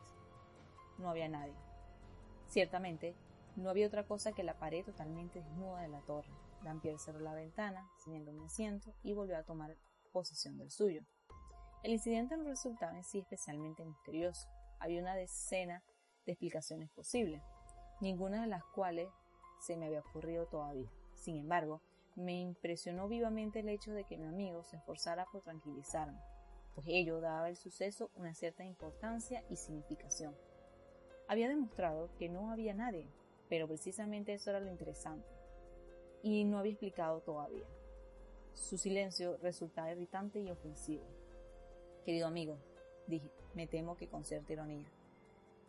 No 0.98 1.10
había 1.10 1.30
nadie. 1.30 1.56
Ciertamente, 2.48 3.16
no 3.56 3.70
había 3.70 3.88
otra 3.88 4.06
cosa 4.06 4.32
que 4.32 4.44
la 4.44 4.58
pared 4.58 4.84
totalmente 4.84 5.42
desnuda 5.42 5.82
de 5.82 5.90
la 5.90 6.02
torre. 6.02 6.30
Dampier 6.64 7.00
cerró 7.00 7.20
la 7.20 7.34
ventana, 7.34 7.90
señaló 8.04 8.32
un 8.32 8.42
asiento 8.42 8.94
y 9.04 9.14
volvió 9.14 9.38
a 9.38 9.44
tomar 9.44 9.78
posesión 10.12 10.58
del 10.58 10.72
suyo. 10.72 11.02
El 11.84 11.94
incidente 11.94 12.36
no 12.36 12.44
resultaba 12.44 12.98
en 12.98 13.04
sí 13.04 13.20
especialmente 13.20 13.86
misterioso. 13.86 14.50
Había 14.80 15.02
una 15.02 15.16
decena 15.16 15.84
de 16.26 16.34
explicaciones 16.34 16.90
posibles, 16.90 17.42
ninguna 18.02 18.42
de 18.42 18.48
las 18.48 18.64
cuales 18.66 19.10
se 19.60 19.78
me 19.78 19.88
había 19.88 20.02
ocurrido 20.02 20.46
todavía. 20.48 20.90
Sin 21.16 21.38
embargo, 21.38 21.82
me 22.16 22.40
impresionó 22.40 23.08
vivamente 23.08 23.60
el 23.60 23.70
hecho 23.70 23.94
de 23.94 24.04
que 24.04 24.18
mi 24.18 24.26
amigo 24.26 24.64
se 24.64 24.78
esforzara 24.78 25.26
por 25.32 25.42
tranquilizarme, 25.42 26.20
pues 26.76 26.88
ello 26.90 27.22
daba 27.22 27.46
al 27.46 27.56
suceso 27.56 28.10
una 28.16 28.34
cierta 28.34 28.64
importancia 28.64 29.44
y 29.50 29.56
significación. 29.56 30.36
Había 31.28 31.50
demostrado 31.50 32.10
que 32.18 32.30
no 32.30 32.52
había 32.52 32.74
nadie, 32.74 33.08
pero 33.48 33.68
precisamente 33.68 34.34
eso 34.34 34.50
era 34.50 34.60
lo 34.60 34.70
interesante, 34.70 35.28
y 36.24 36.44
no 36.44 36.60
había 36.60 36.74
explicado 36.74 37.22
todavía. 37.22 37.68
Su 38.54 38.78
silencio 38.78 39.38
resultaba 39.38 39.92
irritante 39.92 40.40
y 40.40 40.50
ofensivo. 40.50 41.06
Querido 42.04 42.28
amigo, 42.28 42.58
dije, 43.08 43.32
me 43.54 43.68
temo 43.68 43.96
que 43.96 44.08
con 44.08 44.26
cierta 44.26 44.54
ironía. 44.54 44.86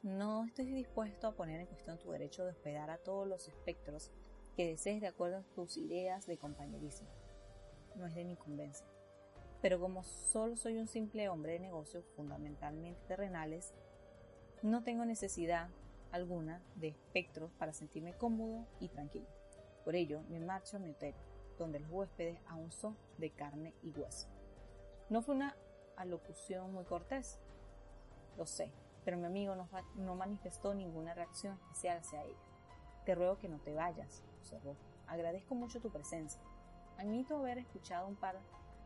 No 0.03 0.47
estoy 0.47 0.73
dispuesto 0.73 1.27
a 1.27 1.33
poner 1.33 1.61
en 1.61 1.67
cuestión 1.67 1.99
tu 1.99 2.11
derecho 2.11 2.43
de 2.43 2.53
hospedar 2.53 2.89
a 2.89 2.97
todos 2.97 3.29
los 3.29 3.47
espectros 3.49 4.11
que 4.57 4.67
desees 4.67 5.03
de 5.03 5.09
acuerdo 5.09 5.37
a 5.37 5.55
tus 5.55 5.77
ideas 5.77 6.27
de 6.27 6.39
compañerismo. 6.39 7.07
No 7.97 8.07
es 8.07 8.15
de 8.15 8.25
mi 8.25 8.35
convencia. 8.37 8.87
Pero 9.61 9.79
como 9.79 10.03
solo 10.03 10.57
soy 10.57 10.79
un 10.79 10.87
simple 10.87 11.29
hombre 11.29 11.53
de 11.53 11.61
negocios 11.61 12.07
fundamentalmente 12.17 12.99
terrenales, 13.09 13.75
no 14.63 14.83
tengo 14.83 15.05
necesidad 15.05 15.69
alguna 16.13 16.63
de 16.77 16.89
espectros 16.89 17.53
para 17.59 17.75
sentirme 17.75 18.15
cómodo 18.15 18.67
y 18.81 18.89
tranquilo. 18.89 19.29
Por 19.85 19.97
ello, 19.97 20.23
me 20.31 20.41
marcho 20.41 20.79
a 20.79 20.81
mi 20.81 20.93
hotel, 20.93 21.15
donde 21.59 21.79
los 21.79 21.91
huéspedes 21.91 22.41
aún 22.47 22.73
son 22.73 22.97
de 23.19 23.33
carne 23.33 23.75
y 23.83 23.91
hueso. 23.91 24.29
No 25.11 25.21
fue 25.21 25.35
una 25.35 25.55
alocución 25.97 26.73
muy 26.73 26.85
cortés, 26.87 27.39
lo 28.39 28.47
sé, 28.47 28.73
pero 29.11 29.19
mi 29.19 29.27
amigo 29.27 29.57
no, 29.97 30.15
manifestó 30.15 30.73
ninguna 30.73 31.15
reacción 31.15 31.55
especial 31.55 31.99
hacia 31.99 32.23
ella. 32.23 32.39
Te 33.05 33.17
ruego 33.17 33.39
que 33.39 33.49
no 33.49 33.59
te 33.59 33.75
vayas, 33.75 34.23
observó. 34.39 34.77
Agradezco 35.09 35.57
mucho 35.57 35.81
tu 35.81 35.91
presencia. 35.91 36.41
Admito 36.97 37.39
haber 37.39 37.59
escuchado 37.59 38.07
un 38.07 38.15
par 38.15 38.39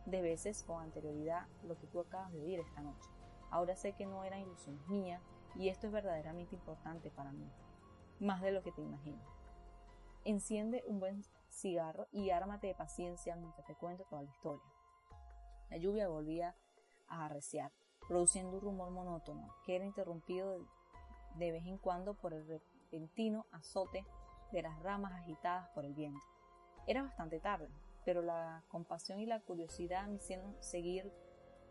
de 0.06 0.22
veces 0.22 0.62
con 0.62 0.82
anterioridad 0.82 1.46
lo 1.62 1.76
que 1.76 1.86
tú 1.88 2.00
acabas 2.00 2.32
de 2.32 2.40
oír 2.40 2.58
esta 2.58 2.80
noche. 2.80 3.06
Ahora 3.50 3.76
sé 3.76 3.92
que 3.92 4.06
no 4.06 4.24
era 4.24 4.40
ilusión 4.40 4.80
mía 4.88 5.20
y 5.56 5.68
esto 5.68 5.88
es 5.88 5.92
verdaderamente 5.92 6.54
importante 6.54 7.10
para 7.10 7.30
mí, 7.30 7.46
más 8.18 8.40
de 8.40 8.52
lo 8.52 8.62
que 8.62 8.72
te 8.72 8.80
imaginas. 8.80 9.28
Enciende 10.24 10.84
un 10.86 11.00
buen 11.00 11.22
cigarro 11.50 12.06
y 12.12 12.30
ármate 12.30 12.68
de 12.68 12.74
paciencia 12.74 13.36
mientras 13.36 13.66
te 13.66 13.74
cuento 13.74 14.04
toda 14.04 14.22
la 14.22 14.30
historia. 14.30 14.72
La 15.68 15.76
lluvia 15.76 16.08
volvía 16.08 16.56
a 17.08 17.26
arreciar, 17.26 17.72
produciendo 18.08 18.56
un 18.56 18.60
rumor 18.60 18.90
monótono 18.90 19.54
que 19.64 19.76
era 19.76 19.84
interrumpido 19.84 20.58
de 21.36 21.52
vez 21.52 21.66
en 21.66 21.78
cuando 21.78 22.14
por 22.14 22.32
el 22.32 22.46
repentino 22.46 23.46
azote 23.50 24.04
de 24.52 24.62
las 24.62 24.80
ramas 24.82 25.12
agitadas 25.12 25.68
por 25.70 25.84
el 25.84 25.94
viento. 25.94 26.24
Era 26.86 27.02
bastante 27.02 27.40
tarde, 27.40 27.68
pero 28.04 28.22
la 28.22 28.62
compasión 28.68 29.20
y 29.20 29.26
la 29.26 29.40
curiosidad 29.40 30.06
me 30.06 30.16
hicieron 30.16 30.54
seguir 30.60 31.10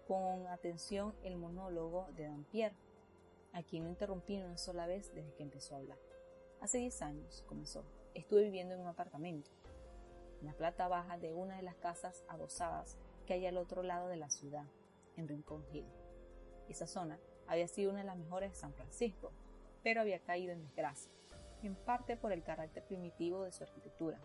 con 0.08 0.48
atención 0.48 1.16
el 1.24 1.38
monólogo 1.38 2.08
de 2.16 2.28
Dampier, 2.28 2.74
a 3.54 3.63
quien 3.63 3.84
no 3.84 3.90
interrumpí 3.90 4.38
una 4.38 4.58
sola 4.58 4.88
vez 4.88 5.13
desde 5.13 5.34
que 5.36 5.44
empezó 5.44 5.75
a 5.75 5.78
hablar. 5.78 5.98
Hace 6.60 6.80
diez 6.80 7.02
años, 7.02 7.44
comenzó, 7.48 7.86
estuve 8.13 8.44
viviendo 8.44 8.74
en 8.74 8.82
un 8.82 8.88
apartamento, 8.88 9.52
en 10.42 10.48
la 10.48 10.54
planta 10.54 10.88
baja 10.88 11.18
de 11.18 11.34
una 11.34 11.58
de 11.58 11.63
las 11.63 11.75
casas 11.75 12.24
adosadas 12.28 12.98
que 13.25 13.34
hay 13.34 13.46
al 13.46 13.58
otro 13.58 13.84
lado 13.84 14.08
de 14.08 14.18
la 14.18 14.30
ciudad, 14.30 14.66
en 15.16 15.28
Rincón 15.28 15.63
Hill. 15.72 15.86
Esa 16.70 16.88
zona 16.88 17.20
había 17.48 17.67
sido 17.67 17.91
una 17.91 18.00
de 18.00 18.05
las 18.05 18.17
mejores 18.17 18.51
de 18.51 18.58
San 18.58 18.74
Francisco, 18.74 19.32
pero 19.84 20.01
había 20.01 20.20
caído 20.20 20.53
en 20.53 20.62
desgracia, 20.62 21.12
en 21.62 21.75
parte 21.75 22.17
por 22.17 22.32
el 22.32 22.43
carácter 22.43 22.84
primitivo 22.84 23.43
de 23.43 23.51
su 23.51 23.63
arquitectura, 23.63 24.20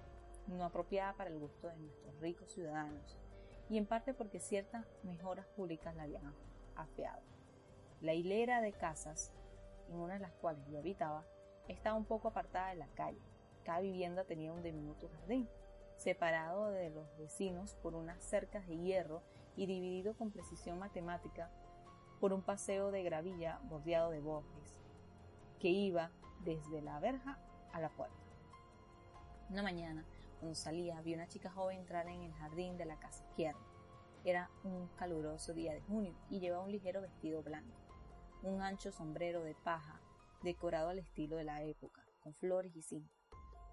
no 0.47 0.64
apropiada 0.64 1.14
para 1.14 1.30
el 1.30 1.38
gusto 1.38 1.68
de 1.68 1.76
nuestros 1.76 2.18
ricos 2.21 2.52
ciudadanos, 2.52 3.18
y 3.68 3.76
en 3.76 3.87
parte 3.87 4.14
porque 4.14 4.40
ciertas 4.40 4.87
mejoras 5.02 5.47
públicas 5.49 5.95
la 5.95 6.04
habían 6.04 6.33
afeado. 6.75 7.23
La 8.00 8.14
hilera 8.14 8.61
de 8.61 8.73
casas, 8.73 9.33
en 9.88 9.97
una 9.97 10.14
de 10.14 10.21
las 10.21 10.33
cuales 10.35 10.66
yo 10.68 10.78
habitaba, 10.78 11.25
estaba 11.66 11.97
un 11.97 12.04
poco 12.04 12.28
apartada 12.28 12.71
de 12.71 12.76
la 12.76 12.88
calle. 12.95 13.21
Cada 13.64 13.80
vivienda 13.80 14.25
tenía 14.25 14.52
un 14.52 14.62
diminuto 14.62 15.09
jardín, 15.09 15.49
separado 15.97 16.71
de 16.71 16.90
los 16.90 17.16
vecinos 17.18 17.75
por 17.83 17.95
unas 17.95 18.23
cercas 18.23 18.66
de 18.68 18.78
hierro 18.78 19.23
y 19.57 19.66
dividido 19.66 20.14
con 20.16 20.30
precisión 20.30 20.78
matemática 20.78 21.50
por 22.20 22.32
un 22.32 22.42
paseo 22.42 22.90
de 22.90 23.02
gravilla 23.02 23.60
bordeado 23.64 24.10
de 24.10 24.20
bosques, 24.20 24.75
que 25.58 25.68
iba 25.68 26.10
desde 26.44 26.82
la 26.82 27.00
verja 27.00 27.38
a 27.72 27.80
la 27.80 27.88
puerta. 27.90 28.16
Una 29.50 29.62
mañana, 29.62 30.04
cuando 30.40 30.54
salía, 30.54 31.00
vi 31.00 31.14
una 31.14 31.28
chica 31.28 31.50
joven 31.50 31.78
entrar 31.78 32.06
en 32.08 32.22
el 32.22 32.32
jardín 32.34 32.76
de 32.76 32.84
la 32.84 32.98
casa 32.98 33.25
izquierda. 33.25 33.60
Era 34.25 34.50
un 34.64 34.88
caluroso 34.96 35.54
día 35.54 35.72
de 35.72 35.80
junio 35.82 36.14
y 36.28 36.40
llevaba 36.40 36.64
un 36.64 36.72
ligero 36.72 37.00
vestido 37.00 37.42
blanco, 37.42 37.78
un 38.42 38.60
ancho 38.62 38.92
sombrero 38.92 39.42
de 39.42 39.54
paja 39.54 40.00
decorado 40.42 40.90
al 40.90 40.98
estilo 40.98 41.37
de 41.37 41.44
la 41.44 41.62
época, 41.62 42.04
con 42.20 42.34
flores 42.34 42.75
y 42.76 42.82
cinta. 42.82 43.12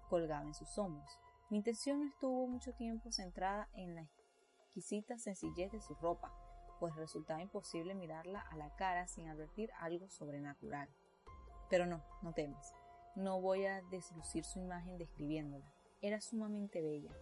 Colgaba 0.08 0.46
en 0.46 0.54
sus 0.54 0.78
hombros. 0.78 1.10
Mi 1.50 1.58
intención 1.58 2.00
no 2.00 2.08
estuvo 2.08 2.46
mucho 2.46 2.72
tiempo 2.72 3.12
centrada 3.12 3.68
en 3.74 3.94
la 3.94 4.08
exquisita 4.58 5.18
sencillez 5.18 5.70
de 5.72 5.80
su 5.80 5.94
ropa, 5.94 6.32
pues 6.78 6.94
resultaba 6.96 7.42
imposible 7.42 7.94
mirarla 7.94 8.40
a 8.40 8.56
la 8.56 8.74
cara 8.76 9.06
sin 9.06 9.28
advertir 9.28 9.70
algo 9.78 10.08
sobrenatural. 10.08 10.88
Pero 11.68 11.86
no, 11.86 12.04
no 12.22 12.32
temas. 12.32 12.74
No 13.14 13.40
voy 13.40 13.64
a 13.64 13.82
deslucir 13.90 14.44
su 14.44 14.58
imagen 14.60 14.98
describiéndola. 14.98 15.72
Era 16.00 16.20
sumamente 16.20 16.82
bella. 16.82 17.16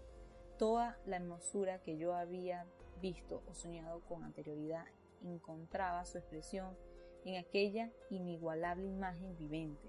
Toda 0.58 0.99
la 1.06 1.16
hermosura 1.16 1.80
que 1.82 1.96
yo 1.96 2.14
había 2.14 2.66
visto 3.00 3.42
o 3.49 3.54
soñado 3.54 4.00
con 4.00 4.25
anterioridad 4.25 4.87
encontraba 5.23 6.04
su 6.04 6.18
expresión 6.18 6.76
en 7.25 7.37
aquella 7.37 7.90
inigualable 8.11 8.87
imagen 8.87 9.37
vivente, 9.37 9.88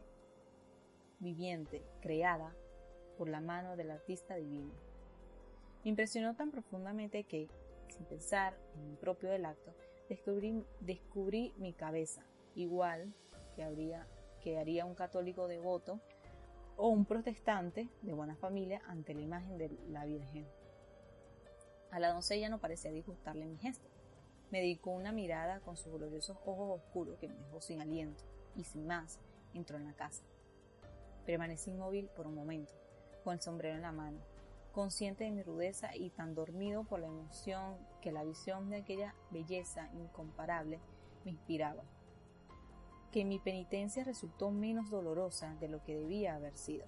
viviente, 1.19 1.83
creada 2.01 2.55
por 3.17 3.29
la 3.29 3.41
mano 3.41 3.75
del 3.75 3.91
artista 3.91 4.35
divino. 4.35 4.73
Me 5.83 5.89
impresionó 5.89 6.35
tan 6.35 6.51
profundamente 6.51 7.23
que, 7.23 7.49
sin 7.89 8.05
pensar 8.05 8.57
en 8.75 8.89
mi 8.89 8.95
propio 8.95 9.29
del 9.29 9.45
acto, 9.45 9.73
descubrí, 10.09 10.63
descubrí 10.79 11.53
mi 11.57 11.73
cabeza, 11.73 12.23
igual 12.55 13.13
que, 13.55 13.63
habría, 13.63 14.07
que 14.41 14.57
haría 14.57 14.85
un 14.85 14.95
católico 14.95 15.47
devoto 15.47 15.99
o 16.77 16.89
un 16.89 17.05
protestante 17.05 17.89
de 18.01 18.13
buena 18.13 18.35
familia 18.35 18.81
ante 18.87 19.13
la 19.13 19.21
imagen 19.21 19.57
de 19.57 19.71
la 19.89 20.05
Virgen. 20.05 20.45
A 21.91 21.99
la 21.99 22.11
doncella 22.11 22.49
no 22.49 22.59
parecía 22.59 22.91
disgustarle 22.91 23.45
mi 23.45 23.57
gesto. 23.57 23.87
Me 24.51 24.59
dedicó 24.59 24.91
una 24.91 25.11
mirada 25.11 25.61
con 25.61 25.77
sus 25.77 25.93
gloriosos 25.93 26.37
ojos 26.45 26.81
oscuros 26.81 27.17
que 27.19 27.27
me 27.27 27.35
dejó 27.35 27.61
sin 27.61 27.81
aliento 27.81 28.23
y 28.55 28.63
sin 28.65 28.85
más 28.85 29.19
entró 29.53 29.77
en 29.77 29.85
la 29.85 29.93
casa. 29.93 30.23
Permanecí 31.25 31.71
inmóvil 31.71 32.09
por 32.09 32.27
un 32.27 32.35
momento, 32.35 32.73
con 33.23 33.33
el 33.33 33.41
sombrero 33.41 33.75
en 33.75 33.81
la 33.81 33.91
mano, 33.91 34.19
consciente 34.75 35.23
de 35.23 35.31
mi 35.31 35.41
rudeza 35.41 35.95
y 35.95 36.09
tan 36.09 36.35
dormido 36.35 36.83
por 36.83 36.99
la 36.99 37.07
emoción 37.07 37.77
que 38.01 38.11
la 38.11 38.25
visión 38.25 38.69
de 38.69 38.75
aquella 38.77 39.15
belleza 39.31 39.89
incomparable 39.93 40.81
me 41.23 41.31
inspiraba, 41.31 41.85
que 43.13 43.23
mi 43.23 43.39
penitencia 43.39 44.03
resultó 44.03 44.51
menos 44.51 44.89
dolorosa 44.89 45.55
de 45.61 45.69
lo 45.69 45.81
que 45.81 45.95
debía 45.95 46.35
haber 46.35 46.57
sido. 46.57 46.85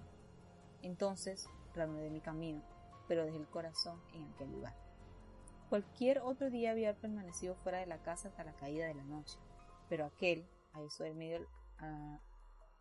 Entonces 0.82 1.48
de 1.74 2.10
mi 2.10 2.20
camino, 2.20 2.60
pero 3.06 3.24
desde 3.24 3.38
el 3.38 3.46
corazón 3.46 4.02
en 4.12 4.24
aquel 4.24 4.50
lugar. 4.50 4.74
Cualquier 5.68 6.18
otro 6.18 6.50
día 6.50 6.72
había 6.72 6.94
permanecido 6.94 7.54
fuera 7.54 7.78
de 7.78 7.86
la 7.86 8.02
casa 8.02 8.28
hasta 8.28 8.42
la 8.42 8.52
caída 8.54 8.86
de 8.86 8.94
la 8.94 9.04
noche, 9.04 9.38
pero 9.88 10.06
aquel, 10.06 10.44
a 10.72 10.82
eso, 10.82 11.04
del 11.04 11.46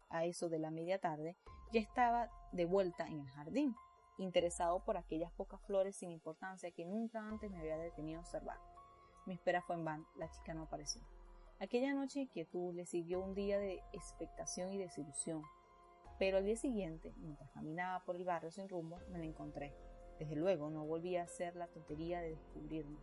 a 0.09 0.25
eso 0.25 0.49
de 0.49 0.57
la 0.57 0.71
media 0.71 0.99
tarde, 0.99 1.37
ya 1.71 1.79
estaba 1.79 2.29
de 2.51 2.65
vuelta 2.65 3.05
en 3.07 3.19
el 3.19 3.27
jardín, 3.29 3.75
interesado 4.17 4.83
por 4.83 4.97
aquellas 4.97 5.31
pocas 5.31 5.61
flores 5.61 5.95
sin 5.95 6.11
importancia 6.11 6.71
que 6.71 6.85
nunca 6.85 7.19
antes 7.27 7.51
me 7.51 7.59
había 7.59 7.77
detenido 7.77 8.19
a 8.19 8.21
observar. 8.21 8.57
Mi 9.25 9.33
espera 9.33 9.61
fue 9.61 9.75
en 9.75 9.85
vano, 9.85 10.07
la 10.15 10.29
chica 10.29 10.53
no 10.53 10.63
apareció. 10.63 11.01
Aquella 11.59 11.93
noche 11.93 12.19
de 12.19 12.23
inquietud 12.23 12.73
le 12.73 12.85
siguió 12.85 13.19
un 13.19 13.33
día 13.33 13.57
de 13.57 13.81
expectación 13.91 14.71
y 14.71 14.77
desilusión, 14.77 15.43
pero 16.19 16.37
al 16.37 16.45
día 16.45 16.55
siguiente, 16.55 17.13
mientras 17.17 17.49
caminaba 17.51 18.03
por 18.05 18.15
el 18.15 18.25
barrio 18.25 18.51
sin 18.51 18.69
rumbo, 18.69 18.99
me 19.09 19.19
la 19.19 19.25
encontré. 19.25 19.73
Desde 20.19 20.35
luego 20.35 20.69
no 20.69 20.85
volví 20.85 21.15
a 21.15 21.23
hacer 21.23 21.55
la 21.55 21.67
tontería 21.67 22.21
de 22.21 22.31
descubrirme. 22.31 22.99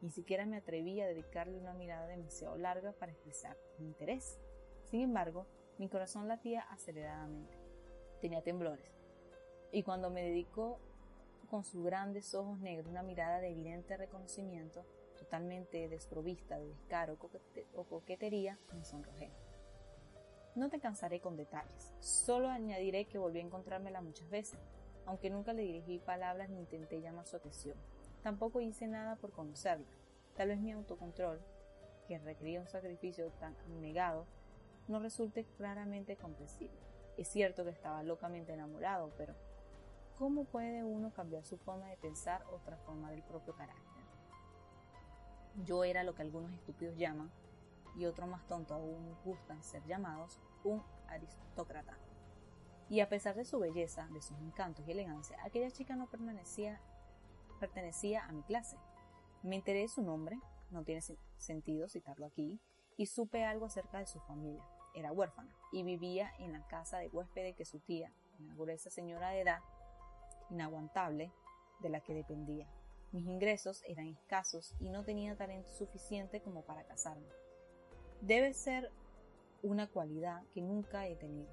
Ni 0.00 0.10
siquiera 0.10 0.46
me 0.46 0.56
atreví 0.56 1.00
a 1.00 1.06
dedicarle 1.06 1.58
una 1.58 1.74
mirada 1.74 2.06
demasiado 2.06 2.56
larga 2.56 2.92
para 2.92 3.12
expresar 3.12 3.56
mi 3.78 3.86
interés. 3.86 4.38
Sin 4.84 5.00
embargo, 5.00 5.46
mi 5.78 5.88
corazón 5.88 6.28
latía 6.28 6.62
aceleradamente. 6.70 7.58
Tenía 8.20 8.42
temblores. 8.42 8.95
Y 9.76 9.82
cuando 9.82 10.08
me 10.08 10.22
dedicó 10.22 10.78
con 11.50 11.62
sus 11.62 11.84
grandes 11.84 12.34
ojos 12.34 12.58
negros 12.60 12.88
una 12.88 13.02
mirada 13.02 13.40
de 13.40 13.50
evidente 13.50 13.94
reconocimiento, 13.98 14.86
totalmente 15.18 15.86
desprovista 15.90 16.58
de 16.58 16.68
descaro 16.68 17.18
o 17.74 17.84
coquetería, 17.84 18.58
me 18.72 18.86
sonrojé. 18.86 19.30
No 20.54 20.70
te 20.70 20.80
cansaré 20.80 21.20
con 21.20 21.36
detalles, 21.36 21.92
solo 22.00 22.48
añadiré 22.48 23.04
que 23.04 23.18
volví 23.18 23.38
a 23.38 23.42
encontrármela 23.42 24.00
muchas 24.00 24.30
veces, 24.30 24.58
aunque 25.04 25.28
nunca 25.28 25.52
le 25.52 25.64
dirigí 25.64 25.98
palabras 25.98 26.48
ni 26.48 26.58
intenté 26.58 27.02
llamar 27.02 27.26
su 27.26 27.36
atención. 27.36 27.76
Tampoco 28.22 28.62
hice 28.62 28.86
nada 28.86 29.16
por 29.16 29.32
conocerla. 29.32 29.84
Tal 30.36 30.48
vez 30.48 30.58
mi 30.58 30.72
autocontrol, 30.72 31.38
que 32.08 32.18
requería 32.18 32.62
un 32.62 32.68
sacrificio 32.68 33.30
tan 33.32 33.54
negado, 33.82 34.24
no 34.88 35.00
resulte 35.00 35.44
claramente 35.58 36.16
comprensible. 36.16 36.80
Es 37.18 37.28
cierto 37.28 37.62
que 37.64 37.70
estaba 37.70 38.02
locamente 38.02 38.54
enamorado, 38.54 39.12
pero 39.18 39.34
¿cómo 40.18 40.44
puede 40.44 40.82
uno 40.82 41.12
cambiar 41.12 41.44
su 41.44 41.58
forma 41.58 41.86
de 41.86 41.96
pensar 41.96 42.44
o 42.52 42.58
transformar 42.58 43.12
el 43.12 43.22
propio 43.22 43.54
carácter? 43.54 43.84
Yo 45.64 45.84
era 45.84 46.02
lo 46.02 46.14
que 46.14 46.22
algunos 46.22 46.52
estúpidos 46.52 46.96
llaman, 46.96 47.30
y 47.96 48.04
otros 48.04 48.28
más 48.28 48.46
tontos 48.46 48.76
aún 48.76 49.16
gustan 49.24 49.62
ser 49.62 49.82
llamados, 49.86 50.40
un 50.64 50.82
aristócrata. 51.08 51.96
Y 52.88 53.00
a 53.00 53.08
pesar 53.08 53.34
de 53.34 53.44
su 53.44 53.58
belleza, 53.58 54.06
de 54.12 54.20
sus 54.20 54.38
encantos 54.38 54.86
y 54.86 54.92
elegancia, 54.92 55.38
aquella 55.44 55.70
chica 55.70 55.96
no 55.96 56.08
pertenecía 56.08 56.78
a 58.22 58.32
mi 58.32 58.42
clase. 58.42 58.76
Me 59.42 59.56
enteré 59.56 59.80
de 59.80 59.88
su 59.88 60.02
nombre, 60.02 60.38
no 60.70 60.84
tiene 60.84 61.00
sentido 61.38 61.88
citarlo 61.88 62.26
aquí, 62.26 62.60
y 62.96 63.06
supe 63.06 63.44
algo 63.44 63.66
acerca 63.66 63.98
de 63.98 64.06
su 64.06 64.20
familia. 64.20 64.62
Era 64.94 65.12
huérfana 65.12 65.54
y 65.72 65.82
vivía 65.82 66.32
en 66.38 66.52
la 66.52 66.66
casa 66.66 66.98
de 66.98 67.08
huéspedes 67.08 67.56
que 67.56 67.64
su 67.64 67.80
tía, 67.80 68.12
una 68.38 68.54
gruesa 68.54 68.90
señora 68.90 69.30
de 69.30 69.40
edad, 69.40 69.60
inaguantable, 70.50 71.32
de 71.80 71.88
la 71.88 72.00
que 72.00 72.14
dependía. 72.14 72.68
Mis 73.12 73.26
ingresos 73.26 73.82
eran 73.86 74.06
escasos 74.08 74.74
y 74.80 74.88
no 74.88 75.04
tenía 75.04 75.36
talento 75.36 75.70
suficiente 75.72 76.40
como 76.40 76.62
para 76.62 76.84
casarme. 76.84 77.28
Debe 78.20 78.52
ser 78.54 78.90
una 79.62 79.88
cualidad 79.88 80.42
que 80.52 80.62
nunca 80.62 81.06
he 81.06 81.16
tenido. 81.16 81.50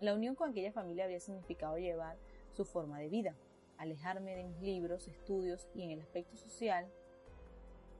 La 0.00 0.14
unión 0.14 0.34
con 0.34 0.50
aquella 0.50 0.72
familia 0.72 1.04
había 1.04 1.20
significado 1.20 1.78
llevar 1.78 2.18
su 2.52 2.64
forma 2.64 2.98
de 2.98 3.08
vida, 3.08 3.36
alejarme 3.78 4.34
de 4.36 4.44
mis 4.44 4.60
libros, 4.60 5.08
estudios 5.08 5.68
y 5.74 5.82
en 5.82 5.90
el 5.90 6.00
aspecto 6.00 6.36
social, 6.36 6.90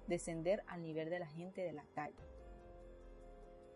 descender 0.06 0.62
al 0.66 0.82
nivel 0.82 1.10
de 1.10 1.18
la 1.18 1.26
gente 1.26 1.62
de 1.62 1.72
la 1.72 1.84
calle. 1.94 2.14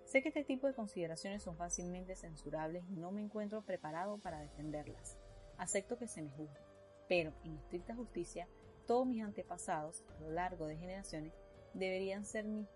Sé 0.05 0.23
que 0.23 0.29
este 0.29 0.45
tipo 0.45 0.67
de 0.67 0.75
consideraciones 0.75 1.43
son 1.43 1.57
fácilmente 1.57 2.17
censurables 2.17 2.83
y 2.89 2.97
no 2.97 3.11
me 3.11 3.21
encuentro 3.21 3.63
preparado 3.63 4.19
para 4.19 4.41
defenderlas. 4.41 5.18
Acepto 5.59 5.99
que 5.99 6.09
se 6.09 6.23
me 6.23 6.31
juzgue, 6.31 6.61
pero 7.09 7.33
en 7.45 7.57
estricta 7.57 7.95
justicia, 7.95 8.49
todos 8.87 9.07
mis 9.07 9.23
antepasados, 9.23 10.05
a 10.17 10.21
lo 10.21 10.31
largo 10.31 10.67
de 10.67 10.77
generaciones, 10.77 11.35
deberían 11.75 12.25
ser 12.25 12.47
mis 12.47 12.69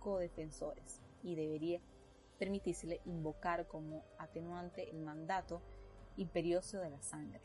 codefensores 0.00 1.00
y 1.22 1.34
debería 1.34 1.80
permitírsele 2.38 3.00
invocar 3.04 3.66
como 3.66 4.04
atenuante 4.18 4.90
el 4.90 4.98
mandato 5.00 5.62
imperioso 6.16 6.78
de 6.78 6.90
la 6.90 7.02
sangre. 7.02 7.40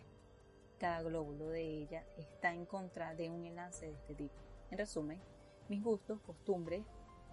Cada 0.79 1.01
glóbulo 1.03 1.49
de 1.49 1.61
ella 1.61 2.05
está 2.17 2.53
en 2.53 2.65
contra 2.65 3.13
de 3.13 3.29
un 3.29 3.45
enlace 3.45 3.87
de 3.87 3.93
este 3.93 4.15
tipo. 4.15 4.35
En 4.71 4.77
resumen, 4.77 5.21
mis 5.69 5.83
gustos, 5.83 6.21
costumbres, 6.21 6.83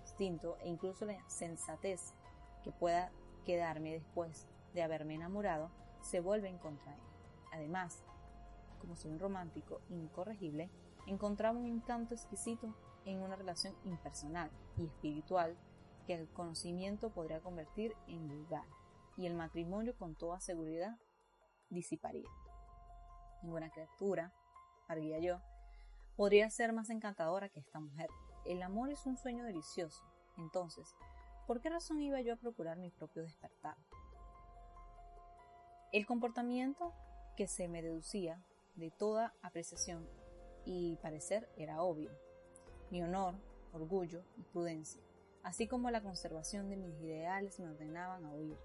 instinto 0.00 0.58
e 0.60 0.68
incluso 0.68 1.04
la 1.04 1.18
sensatez 1.28 2.14
que 2.62 2.72
pueda 2.72 3.10
quedarme 3.44 3.92
después 3.92 4.46
de 4.74 4.82
haberme 4.82 5.14
enamorado 5.14 5.70
se 6.00 6.20
vuelven 6.20 6.58
contra 6.58 6.94
él. 6.94 7.11
Además, 7.52 8.02
como 8.80 8.96
soy 8.96 9.12
un 9.12 9.20
romántico 9.20 9.80
incorregible, 9.90 10.70
encontraba 11.06 11.58
un 11.58 11.66
encanto 11.66 12.14
exquisito 12.14 12.74
en 13.04 13.22
una 13.22 13.36
relación 13.36 13.74
impersonal 13.84 14.50
y 14.76 14.86
espiritual 14.86 15.56
que 16.06 16.14
el 16.14 16.28
conocimiento 16.28 17.10
podría 17.10 17.40
convertir 17.40 17.94
en 18.08 18.28
vulgar 18.28 18.64
y 19.16 19.26
el 19.26 19.34
matrimonio 19.34 19.96
con 19.96 20.14
toda 20.14 20.40
seguridad 20.40 20.98
disiparía. 21.70 22.28
Ninguna 23.42 23.70
criatura, 23.70 24.32
arguía 24.88 25.18
yo, 25.18 25.40
podría 26.16 26.48
ser 26.50 26.72
más 26.72 26.90
encantadora 26.90 27.48
que 27.48 27.60
esta 27.60 27.80
mujer. 27.80 28.08
El 28.44 28.62
amor 28.62 28.90
es 28.90 29.06
un 29.06 29.16
sueño 29.16 29.44
delicioso. 29.44 30.02
Entonces, 30.36 30.94
¿por 31.46 31.60
qué 31.60 31.70
razón 31.70 32.00
iba 32.00 32.20
yo 32.20 32.34
a 32.34 32.36
procurar 32.36 32.78
mi 32.78 32.90
propio 32.90 33.22
despertar? 33.22 33.76
El 35.92 36.06
comportamiento 36.06 36.94
que 37.36 37.46
se 37.48 37.68
me 37.68 37.82
deducía 37.82 38.44
de 38.74 38.90
toda 38.90 39.34
apreciación 39.42 40.08
y 40.64 40.96
parecer 40.96 41.48
era 41.56 41.82
obvio. 41.82 42.10
Mi 42.90 43.02
honor, 43.02 43.34
orgullo 43.72 44.22
y 44.36 44.42
prudencia 44.42 45.02
así 45.42 45.66
como 45.66 45.90
la 45.90 46.02
conservación 46.02 46.68
de 46.70 46.76
mis 46.76 46.98
ideales 47.00 47.58
me 47.58 47.68
ordenaban 47.68 48.24
a 48.24 48.32
huir, 48.32 48.56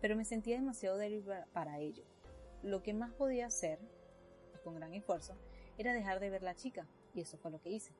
pero 0.00 0.16
me 0.16 0.24
sentía 0.24 0.56
demasiado 0.56 0.96
débil 0.96 1.24
para 1.52 1.78
ello. 1.78 2.04
Lo 2.62 2.82
que 2.82 2.94
más 2.94 3.12
podía 3.12 3.46
hacer, 3.46 3.78
y 4.54 4.58
con 4.58 4.74
gran 4.74 4.94
esfuerzo, 4.94 5.36
era 5.76 5.92
dejar 5.92 6.20
de 6.20 6.30
ver 6.30 6.42
la 6.42 6.54
chica, 6.54 6.86
y 7.14 7.20
eso 7.20 7.36
fue 7.36 7.50
lo 7.50 7.60
que 7.60 7.70
hice. 7.70 7.92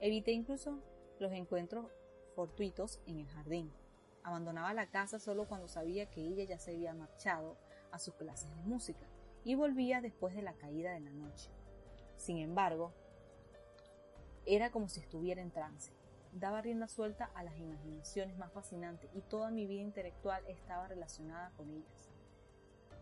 Evité 0.00 0.32
incluso 0.32 0.80
los 1.18 1.32
encuentros 1.32 1.86
fortuitos 2.34 3.00
en 3.06 3.18
el 3.18 3.28
jardín. 3.28 3.72
Abandonaba 4.22 4.72
la 4.74 4.90
casa 4.90 5.18
solo 5.18 5.46
cuando 5.48 5.68
sabía 5.68 6.10
que 6.10 6.22
ella 6.22 6.44
ya 6.44 6.58
se 6.58 6.72
había 6.72 6.94
marchado 6.94 7.56
a 7.90 7.98
sus 7.98 8.14
clases 8.14 8.48
de 8.56 8.62
música 8.62 9.06
y 9.44 9.54
volvía 9.54 10.00
después 10.00 10.34
de 10.34 10.42
la 10.42 10.54
caída 10.54 10.92
de 10.92 11.00
la 11.00 11.12
noche. 11.12 11.50
Sin 12.16 12.38
embargo, 12.38 12.92
era 14.46 14.70
como 14.70 14.88
si 14.88 15.00
estuviera 15.00 15.42
en 15.42 15.50
trance 15.50 15.92
daba 16.34 16.60
rienda 16.60 16.88
suelta 16.88 17.30
a 17.34 17.44
las 17.44 17.56
imaginaciones 17.58 18.36
más 18.36 18.52
fascinantes 18.52 19.08
y 19.14 19.20
toda 19.22 19.50
mi 19.50 19.66
vida 19.66 19.82
intelectual 19.82 20.42
estaba 20.48 20.88
relacionada 20.88 21.52
con 21.56 21.70
ellas. 21.70 22.10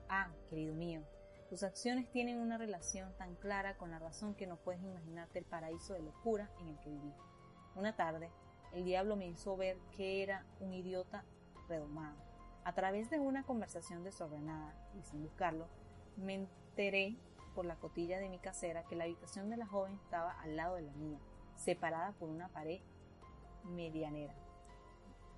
Ah, 0.08 0.30
querido 0.50 0.74
mío, 0.74 1.02
tus 1.48 1.62
acciones 1.62 2.10
tienen 2.10 2.38
una 2.38 2.58
relación 2.58 3.16
tan 3.16 3.34
clara 3.36 3.76
con 3.78 3.90
la 3.90 3.98
razón 3.98 4.34
que 4.34 4.46
no 4.46 4.56
puedes 4.56 4.82
imaginarte 4.82 5.38
el 5.38 5.46
paraíso 5.46 5.94
de 5.94 6.02
locura 6.02 6.50
en 6.60 6.68
el 6.68 6.78
que 6.80 6.90
viví. 6.90 7.14
Una 7.74 7.96
tarde, 7.96 8.30
el 8.72 8.84
diablo 8.84 9.16
me 9.16 9.28
hizo 9.28 9.56
ver 9.56 9.78
que 9.96 10.22
era 10.22 10.44
un 10.60 10.74
idiota 10.74 11.24
redomado. 11.68 12.18
A 12.64 12.74
través 12.74 13.08
de 13.08 13.18
una 13.18 13.44
conversación 13.44 14.04
desordenada 14.04 14.74
y 14.94 15.02
sin 15.04 15.22
buscarlo, 15.22 15.68
me 16.16 16.34
enteré 16.34 17.16
por 17.54 17.66
la 17.66 17.76
cotilla 17.76 18.18
de 18.18 18.28
mi 18.28 18.38
casera 18.38 18.84
que 18.84 18.96
la 18.96 19.04
habitación 19.04 19.50
de 19.50 19.56
la 19.56 19.66
joven 19.66 19.94
estaba 19.94 20.32
al 20.40 20.56
lado 20.56 20.76
de 20.76 20.82
la 20.82 20.92
mía, 20.92 21.18
separada 21.56 22.12
por 22.12 22.28
una 22.28 22.48
pared 22.48 22.80
medianera. 23.64 24.34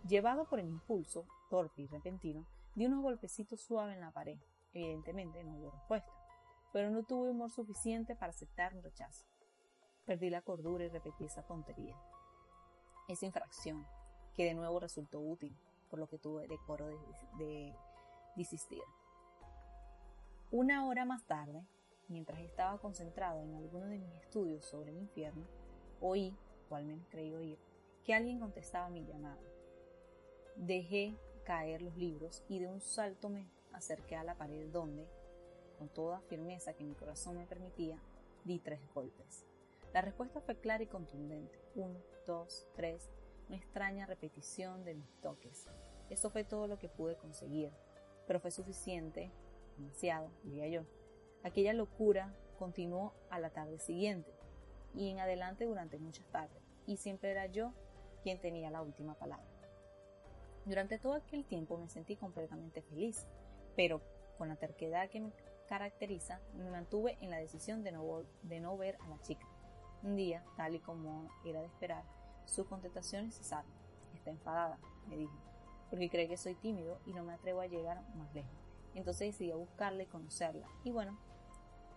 Llevado 0.06 0.44
por 0.44 0.60
el 0.60 0.68
impulso, 0.68 1.26
torpe 1.48 1.82
y 1.82 1.86
repentino, 1.86 2.46
di 2.74 2.86
unos 2.86 3.02
golpecitos 3.02 3.60
suaves 3.60 3.94
en 3.94 4.00
la 4.00 4.12
pared. 4.12 4.38
Evidentemente 4.72 5.42
no 5.44 5.56
hubo 5.56 5.70
respuesta, 5.70 6.12
pero 6.72 6.90
no 6.90 7.04
tuve 7.04 7.30
humor 7.30 7.50
suficiente 7.50 8.16
para 8.16 8.30
aceptar 8.30 8.74
un 8.74 8.82
rechazo. 8.82 9.24
Perdí 10.04 10.30
la 10.30 10.42
cordura 10.42 10.84
y 10.84 10.88
repetí 10.88 11.24
esa 11.24 11.46
tontería. 11.46 11.96
Esa 13.08 13.26
infracción, 13.26 13.86
que 14.34 14.44
de 14.44 14.54
nuevo 14.54 14.80
resultó 14.80 15.20
útil, 15.20 15.56
por 15.88 15.98
lo 15.98 16.08
que 16.08 16.18
tuve 16.18 16.48
decoro 16.48 16.86
de, 16.86 16.98
de 17.38 17.74
desistir. 18.36 18.82
Una 20.56 20.86
hora 20.86 21.04
más 21.04 21.26
tarde, 21.26 21.66
mientras 22.06 22.38
estaba 22.38 22.78
concentrado 22.78 23.42
en 23.42 23.56
alguno 23.56 23.86
de 23.86 23.98
mis 23.98 24.14
estudios 24.14 24.64
sobre 24.64 24.92
el 24.92 24.98
infierno, 24.98 25.48
oí, 26.00 26.32
o 26.70 26.76
al 26.76 26.84
menos 26.84 27.08
creí 27.10 27.34
oír, 27.34 27.58
que 28.04 28.14
alguien 28.14 28.38
contestaba 28.38 28.88
mi 28.88 29.04
llamada. 29.04 29.42
Dejé 30.54 31.18
caer 31.44 31.82
los 31.82 31.96
libros 31.96 32.44
y 32.48 32.60
de 32.60 32.68
un 32.68 32.80
salto 32.80 33.30
me 33.30 33.50
acerqué 33.72 34.14
a 34.14 34.22
la 34.22 34.36
pared 34.36 34.70
donde, 34.70 35.08
con 35.76 35.88
toda 35.88 36.20
firmeza 36.20 36.72
que 36.74 36.84
mi 36.84 36.94
corazón 36.94 37.36
me 37.36 37.46
permitía, 37.46 38.00
di 38.44 38.60
tres 38.60 38.78
golpes. 38.94 39.44
La 39.92 40.02
respuesta 40.02 40.40
fue 40.40 40.54
clara 40.60 40.84
y 40.84 40.86
contundente. 40.86 41.58
Uno, 41.74 41.98
dos, 42.28 42.64
tres, 42.76 43.10
una 43.48 43.56
extraña 43.56 44.06
repetición 44.06 44.84
de 44.84 44.94
mis 44.94 45.20
toques. 45.20 45.66
Eso 46.10 46.30
fue 46.30 46.44
todo 46.44 46.68
lo 46.68 46.78
que 46.78 46.88
pude 46.88 47.16
conseguir, 47.16 47.72
pero 48.28 48.38
fue 48.38 48.52
suficiente, 48.52 49.32
demasiado, 49.76 50.30
diría 50.42 50.68
yo. 50.68 50.82
Aquella 51.42 51.72
locura 51.72 52.34
continuó 52.58 53.12
a 53.30 53.38
la 53.38 53.50
tarde 53.50 53.78
siguiente 53.78 54.32
y 54.94 55.10
en 55.10 55.18
adelante 55.18 55.64
durante 55.64 55.98
muchas 55.98 56.26
tardes, 56.26 56.62
y 56.86 56.96
siempre 56.96 57.30
era 57.30 57.46
yo 57.46 57.72
quien 58.22 58.40
tenía 58.40 58.70
la 58.70 58.82
última 58.82 59.14
palabra. 59.14 59.46
Durante 60.64 60.98
todo 60.98 61.14
aquel 61.14 61.44
tiempo 61.44 61.76
me 61.76 61.88
sentí 61.88 62.16
completamente 62.16 62.80
feliz, 62.82 63.26
pero 63.76 64.00
con 64.38 64.48
la 64.48 64.56
terquedad 64.56 65.10
que 65.10 65.20
me 65.20 65.32
caracteriza, 65.68 66.40
me 66.56 66.70
mantuve 66.70 67.18
en 67.20 67.30
la 67.30 67.38
decisión 67.38 67.82
de 67.82 67.92
no, 67.92 68.76
ver 68.78 68.96
a 69.00 69.08
la 69.08 69.20
chica. 69.20 69.46
Un 70.02 70.16
día, 70.16 70.44
tal 70.56 70.74
y 70.74 70.80
como 70.80 71.28
era 71.44 71.60
de 71.60 71.66
esperar, 71.66 72.04
sus 72.46 72.66
contestaciones 72.66 73.36
cesaron. 73.36 73.70
Está 74.14 74.30
enfadada, 74.30 74.78
me 75.06 75.16
dijo, 75.16 75.34
porque 75.90 76.08
cree 76.08 76.28
que 76.28 76.36
soy 76.36 76.54
tímido 76.54 76.98
y 77.06 77.12
no 77.12 77.24
me 77.24 77.34
atrevo 77.34 77.60
a 77.60 77.66
llegar 77.66 78.02
más 78.14 78.32
lejos. 78.34 78.52
Entonces 78.94 79.32
decidí 79.32 79.52
buscarla 79.52 80.02
y 80.04 80.06
conocerla. 80.06 80.68
Y 80.84 80.90
bueno, 80.90 81.18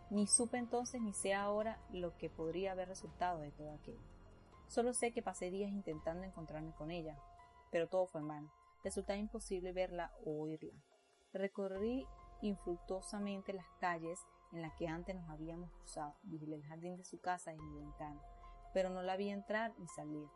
ni 0.10 0.28
supe 0.28 0.58
entonces 0.58 1.02
ni 1.02 1.14
sé 1.14 1.34
ahora 1.34 1.80
lo 1.92 2.18
que 2.18 2.30
podría 2.30 2.72
haber 2.72 2.88
resultado 2.88 3.40
de 3.40 3.52
todo 3.52 3.72
aquello. 3.72 4.02
Solo 4.68 4.94
sé 4.94 5.14
que 5.14 5.22
pasé 5.22 5.50
días 5.50 5.72
intentando 5.72 6.24
encontrarme 6.24 6.74
con 6.74 6.92
ella, 6.92 7.18
pero 7.72 7.88
todo 7.88 8.08
fue 8.08 8.22
en 8.22 8.28
vano. 8.28 8.52
Resultaba 8.84 9.18
imposible 9.18 9.72
verla 9.74 10.12
o 10.26 10.42
oírla. 10.42 10.74
Recorrí 11.34 12.06
infructuosamente 12.42 13.54
las 13.54 13.68
calles 13.80 14.20
en 14.54 14.62
las 14.62 14.74
que 14.76 14.88
antes 14.88 15.16
nos 15.16 15.30
habíamos 15.30 15.72
cruzado, 15.72 16.16
vigilé 16.24 16.56
el 16.56 16.66
jardín 16.66 16.96
de 16.96 17.04
su 17.04 17.20
casa 17.20 17.54
y 17.54 17.58
mi 17.58 17.80
ventana, 17.80 18.22
pero 18.74 18.90
no 18.90 19.02
la 19.02 19.18
vi 19.18 19.30
entrar 19.30 19.74
ni 19.78 19.88
salir. 19.90 20.28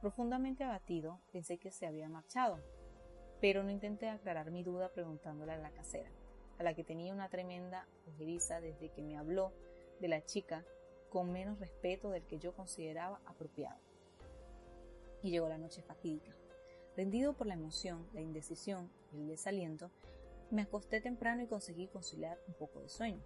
Profundamente 0.00 0.62
abatido, 0.62 1.20
pensé 1.32 1.58
que 1.58 1.72
se 1.72 1.86
había 1.86 2.08
marchado, 2.08 2.60
pero 3.40 3.62
no 3.62 3.70
intenté 3.70 4.08
aclarar 4.08 4.50
mi 4.50 4.62
duda 4.62 4.90
preguntándole 4.90 5.52
a 5.52 5.58
la 5.58 5.70
casera, 5.70 6.10
a 6.58 6.62
la 6.62 6.74
que 6.74 6.84
tenía 6.84 7.12
una 7.12 7.28
tremenda 7.28 7.86
ojeriza 8.06 8.60
desde 8.60 8.90
que 8.90 9.02
me 9.02 9.16
habló 9.16 9.52
de 10.00 10.08
la 10.08 10.24
chica 10.24 10.64
con 11.10 11.32
menos 11.32 11.58
respeto 11.58 12.10
del 12.10 12.26
que 12.26 12.38
yo 12.38 12.54
consideraba 12.54 13.20
apropiado. 13.26 13.78
Y 15.22 15.30
llegó 15.30 15.48
la 15.48 15.58
noche 15.58 15.82
fatídica. 15.82 16.32
Rendido 16.96 17.32
por 17.32 17.46
la 17.46 17.54
emoción, 17.54 18.06
la 18.12 18.20
indecisión 18.20 18.90
y 19.12 19.20
el 19.20 19.28
desaliento, 19.28 19.90
me 20.50 20.62
acosté 20.62 21.00
temprano 21.00 21.42
y 21.42 21.46
conseguí 21.46 21.88
conciliar 21.88 22.38
un 22.48 22.54
poco 22.54 22.80
de 22.80 22.88
sueño. 22.88 23.22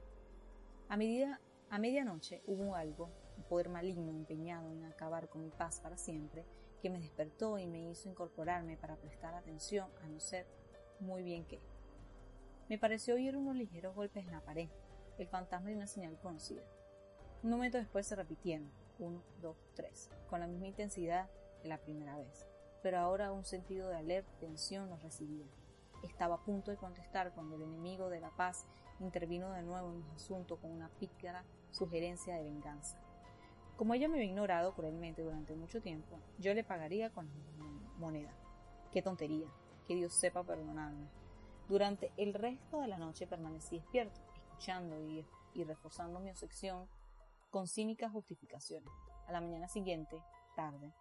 A, 0.88 0.96
medida, 0.96 1.40
a 1.70 1.78
medianoche 1.78 2.42
hubo 2.46 2.74
algo, 2.74 3.08
un 3.36 3.44
poder 3.44 3.68
maligno 3.68 4.10
empeñado 4.10 4.70
en 4.70 4.84
acabar 4.84 5.28
con 5.28 5.42
mi 5.42 5.50
paz 5.50 5.80
para 5.80 5.96
siempre, 5.96 6.44
que 6.82 6.90
me 6.90 6.98
despertó 6.98 7.58
y 7.58 7.66
me 7.66 7.88
hizo 7.88 8.08
incorporarme 8.08 8.76
para 8.76 8.96
prestar 8.96 9.34
atención 9.34 9.88
a 10.02 10.08
no 10.08 10.18
ser 10.18 10.46
muy 10.98 11.22
bien 11.22 11.46
qué. 11.46 11.60
Me 12.68 12.76
pareció 12.76 13.14
oír 13.14 13.36
unos 13.36 13.54
ligeros 13.54 13.94
golpes 13.94 14.26
en 14.26 14.32
la 14.32 14.40
pared, 14.40 14.68
el 15.18 15.28
fantasma 15.28 15.68
de 15.68 15.76
una 15.76 15.86
señal 15.86 16.18
conocida. 16.18 16.62
Un 17.42 17.50
momento 17.50 17.78
después 17.78 18.06
se 18.06 18.16
repitieron, 18.16 18.70
uno, 18.98 19.22
dos, 19.40 19.56
tres, 19.74 20.10
con 20.28 20.40
la 20.40 20.48
misma 20.48 20.66
intensidad 20.66 21.30
que 21.60 21.68
la 21.68 21.78
primera 21.78 22.16
vez, 22.16 22.46
pero 22.82 22.98
ahora 22.98 23.32
un 23.32 23.44
sentido 23.44 23.88
de 23.88 23.96
alerta 23.96 24.32
tensión 24.40 24.90
los 24.90 25.02
recibía. 25.02 25.46
Estaba 26.02 26.36
a 26.36 26.44
punto 26.44 26.72
de 26.72 26.76
contestar 26.76 27.32
cuando 27.32 27.54
el 27.54 27.62
enemigo 27.62 28.10
de 28.10 28.20
la 28.20 28.30
paz 28.30 28.66
intervino 28.98 29.52
de 29.52 29.62
nuevo 29.62 29.92
en 29.92 30.04
mi 30.04 30.10
asunto 30.10 30.56
con 30.56 30.72
una 30.72 30.88
pícara 30.98 31.44
sugerencia 31.70 32.34
de 32.34 32.42
venganza. 32.42 32.98
Como 33.76 33.94
ella 33.94 34.08
me 34.08 34.14
había 34.14 34.28
ignorado 34.28 34.74
cruelmente 34.74 35.22
durante 35.22 35.54
mucho 35.54 35.80
tiempo, 35.80 36.18
yo 36.38 36.54
le 36.54 36.62
pagaría 36.64 37.10
con 37.10 37.28
moneda. 37.98 38.32
Qué 38.92 39.02
tontería, 39.02 39.48
que 39.86 39.94
Dios 39.94 40.12
sepa 40.12 40.44
perdonarme. 40.44 41.08
Durante 41.68 42.12
el 42.16 42.34
resto 42.34 42.80
de 42.80 42.88
la 42.88 42.98
noche 42.98 43.26
permanecí 43.26 43.78
despierto, 43.78 44.20
escuchando 44.34 45.00
y, 45.00 45.24
reforzando 45.64 46.20
mi 46.20 46.30
obsesión 46.30 46.86
con 47.50 47.66
cínicas 47.66 48.12
justificaciones. 48.12 48.90
A 49.26 49.32
la 49.32 49.40
mañana 49.40 49.68
siguiente, 49.68 50.22
tarde, 50.54 50.92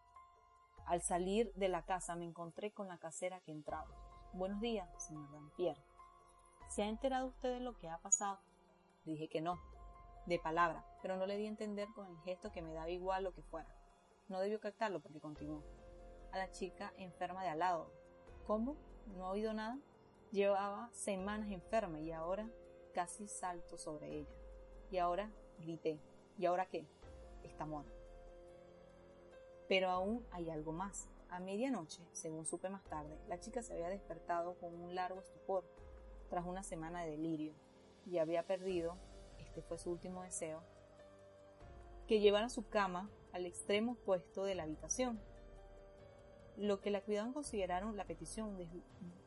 al 0.85 1.01
salir 1.01 1.53
de 1.55 1.69
la 1.69 1.83
casa 1.83 2.15
me 2.15 2.25
encontré 2.25 2.71
con 2.71 2.87
la 2.87 2.97
casera 2.97 3.41
que 3.41 3.51
entraba. 3.51 3.89
Buenos 4.33 4.61
días, 4.61 4.87
señor 5.03 5.29
Dampierre. 5.31 5.83
¿Se 6.69 6.83
ha 6.83 6.87
enterado 6.87 7.27
usted 7.27 7.53
de 7.53 7.59
lo 7.59 7.77
que 7.77 7.89
ha 7.89 7.97
pasado? 7.97 8.39
dije 9.03 9.27
que 9.27 9.41
no, 9.41 9.59
de 10.25 10.39
palabra, 10.39 10.85
pero 11.01 11.17
no 11.17 11.25
le 11.25 11.37
di 11.37 11.45
a 11.45 11.49
entender 11.49 11.87
con 11.93 12.07
el 12.07 12.17
gesto 12.19 12.51
que 12.51 12.61
me 12.61 12.73
daba 12.73 12.89
igual 12.89 13.23
lo 13.23 13.33
que 13.33 13.41
fuera. 13.41 13.73
No 14.27 14.39
debió 14.39 14.59
captarlo 14.59 15.01
porque 15.01 15.19
continuó. 15.19 15.63
A 16.31 16.37
la 16.37 16.51
chica 16.51 16.93
enferma 16.97 17.43
de 17.43 17.49
al 17.49 17.59
lado. 17.59 17.91
¿Cómo? 18.47 18.77
¿No 19.07 19.25
ha 19.25 19.31
oído 19.31 19.53
nada? 19.53 19.77
Llevaba 20.31 20.89
semanas 20.93 21.51
enferma 21.51 21.99
y 21.99 22.11
ahora 22.11 22.49
casi 22.93 23.27
salto 23.27 23.77
sobre 23.77 24.19
ella. 24.19 24.35
Y 24.89 24.97
ahora 24.97 25.29
grité. 25.59 25.99
¿Y 26.37 26.45
ahora 26.45 26.67
qué? 26.67 26.85
Está 27.43 27.65
muerta. 27.65 27.91
Pero 29.67 29.89
aún 29.89 30.25
hay 30.31 30.49
algo 30.49 30.71
más. 30.71 31.09
A 31.29 31.39
medianoche, 31.39 32.01
según 32.11 32.45
supe 32.45 32.69
más 32.69 32.83
tarde, 32.83 33.17
la 33.29 33.39
chica 33.39 33.63
se 33.63 33.73
había 33.73 33.87
despertado 33.87 34.55
con 34.55 34.75
un 34.75 34.95
largo 34.95 35.21
estupor 35.21 35.63
tras 36.29 36.45
una 36.45 36.61
semana 36.61 37.03
de 37.03 37.11
delirio 37.11 37.53
y 38.05 38.17
había 38.17 38.45
perdido, 38.45 38.97
este 39.51 39.61
fue 39.61 39.77
su 39.77 39.91
último 39.91 40.23
deseo, 40.23 40.63
que 42.07 42.21
llevara 42.21 42.47
su 42.47 42.69
cama 42.69 43.09
al 43.33 43.45
extremo 43.45 43.91
opuesto 43.91 44.45
de 44.45 44.55
la 44.55 44.63
habitación. 44.63 45.19
Lo 46.55 46.79
que 46.79 46.89
la 46.89 47.01
cuidaban 47.01 47.33
consideraron 47.33 47.97
la 47.97 48.05
petición 48.05 48.55
de 48.55 48.69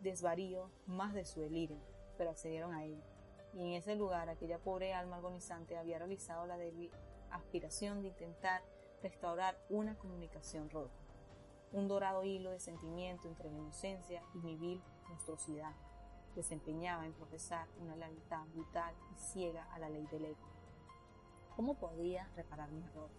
desvarío 0.01 0.71
más 0.87 1.13
de 1.13 1.27
su 1.27 1.43
delirio, 1.43 1.77
pero 2.17 2.31
accedieron 2.31 2.73
a 2.73 2.85
ello. 2.85 3.03
Y 3.53 3.61
en 3.61 3.73
ese 3.75 3.97
lugar 3.97 4.31
aquella 4.31 4.59
pobre 4.59 4.95
alma 4.95 5.17
agonizante 5.17 5.77
había 5.77 5.99
realizado 5.99 6.47
la 6.47 6.57
aspiración 7.31 8.01
de 8.01 8.09
intentar 8.09 8.63
restaurar 9.03 9.59
una 9.69 9.99
comunicación 9.99 10.71
rota 10.71 11.05
un 11.75 11.89
dorado 11.89 12.23
hilo 12.23 12.51
de 12.53 12.61
sentimiento 12.61 13.27
entre 13.27 13.51
mi 13.51 13.59
inocencia 13.59 14.23
y 14.33 14.39
mi 14.39 14.57
vil 14.57 14.81
monstruosidad. 15.09 15.73
Desempeñaba 16.35 17.07
en 17.07 17.13
profesar 17.13 17.69
una 17.81 17.97
lealtad 17.97 18.47
brutal 18.49 18.95
y 19.13 19.19
ciega 19.19 19.65
a 19.73 19.79
la 19.79 19.89
ley 19.89 20.07
del 20.07 20.25
ego. 20.27 20.49
¿Cómo 21.57 21.75
podía 21.75 22.29
reparar 22.35 22.71
mi 22.73 22.83
error? 22.83 23.11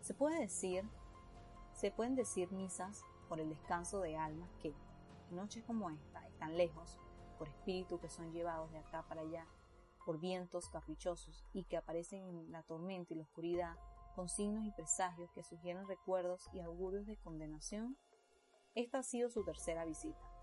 Se 0.00 0.14
puede 0.14 0.40
decir, 0.40 0.88
se 1.72 1.90
pueden 1.90 2.14
decir 2.14 2.50
misas 2.52 3.04
por 3.28 3.40
el 3.40 3.50
descanso 3.50 4.00
de 4.00 4.16
almas 4.16 4.50
que, 4.60 4.74
noches 5.30 5.64
como 5.64 5.90
esta, 5.90 6.26
están 6.26 6.56
lejos, 6.56 6.98
por 7.38 7.48
espíritus 7.48 8.00
que 8.00 8.08
son 8.08 8.32
llevados 8.32 8.70
de 8.72 8.78
acá 8.78 9.04
para 9.08 9.20
allá, 9.20 9.46
por 10.06 10.18
vientos 10.20 10.68
caprichosos 10.68 11.44
y 11.52 11.64
que 11.64 11.76
aparecen 11.76 12.26
en 12.26 12.52
la 12.52 12.62
tormenta 12.62 13.12
y 13.12 13.16
la 13.16 13.24
oscuridad 13.24 13.76
con 14.14 14.28
signos 14.28 14.64
y 14.64 14.70
presagios 14.70 15.30
que 15.32 15.42
sugieren 15.42 15.88
recuerdos 15.88 16.48
y 16.52 16.60
augurios 16.60 17.06
de 17.06 17.16
condenación, 17.16 17.98
esta 18.74 18.98
ha 18.98 19.02
sido 19.02 19.28
su 19.28 19.44
tercera 19.44 19.84
visita. 19.84 20.33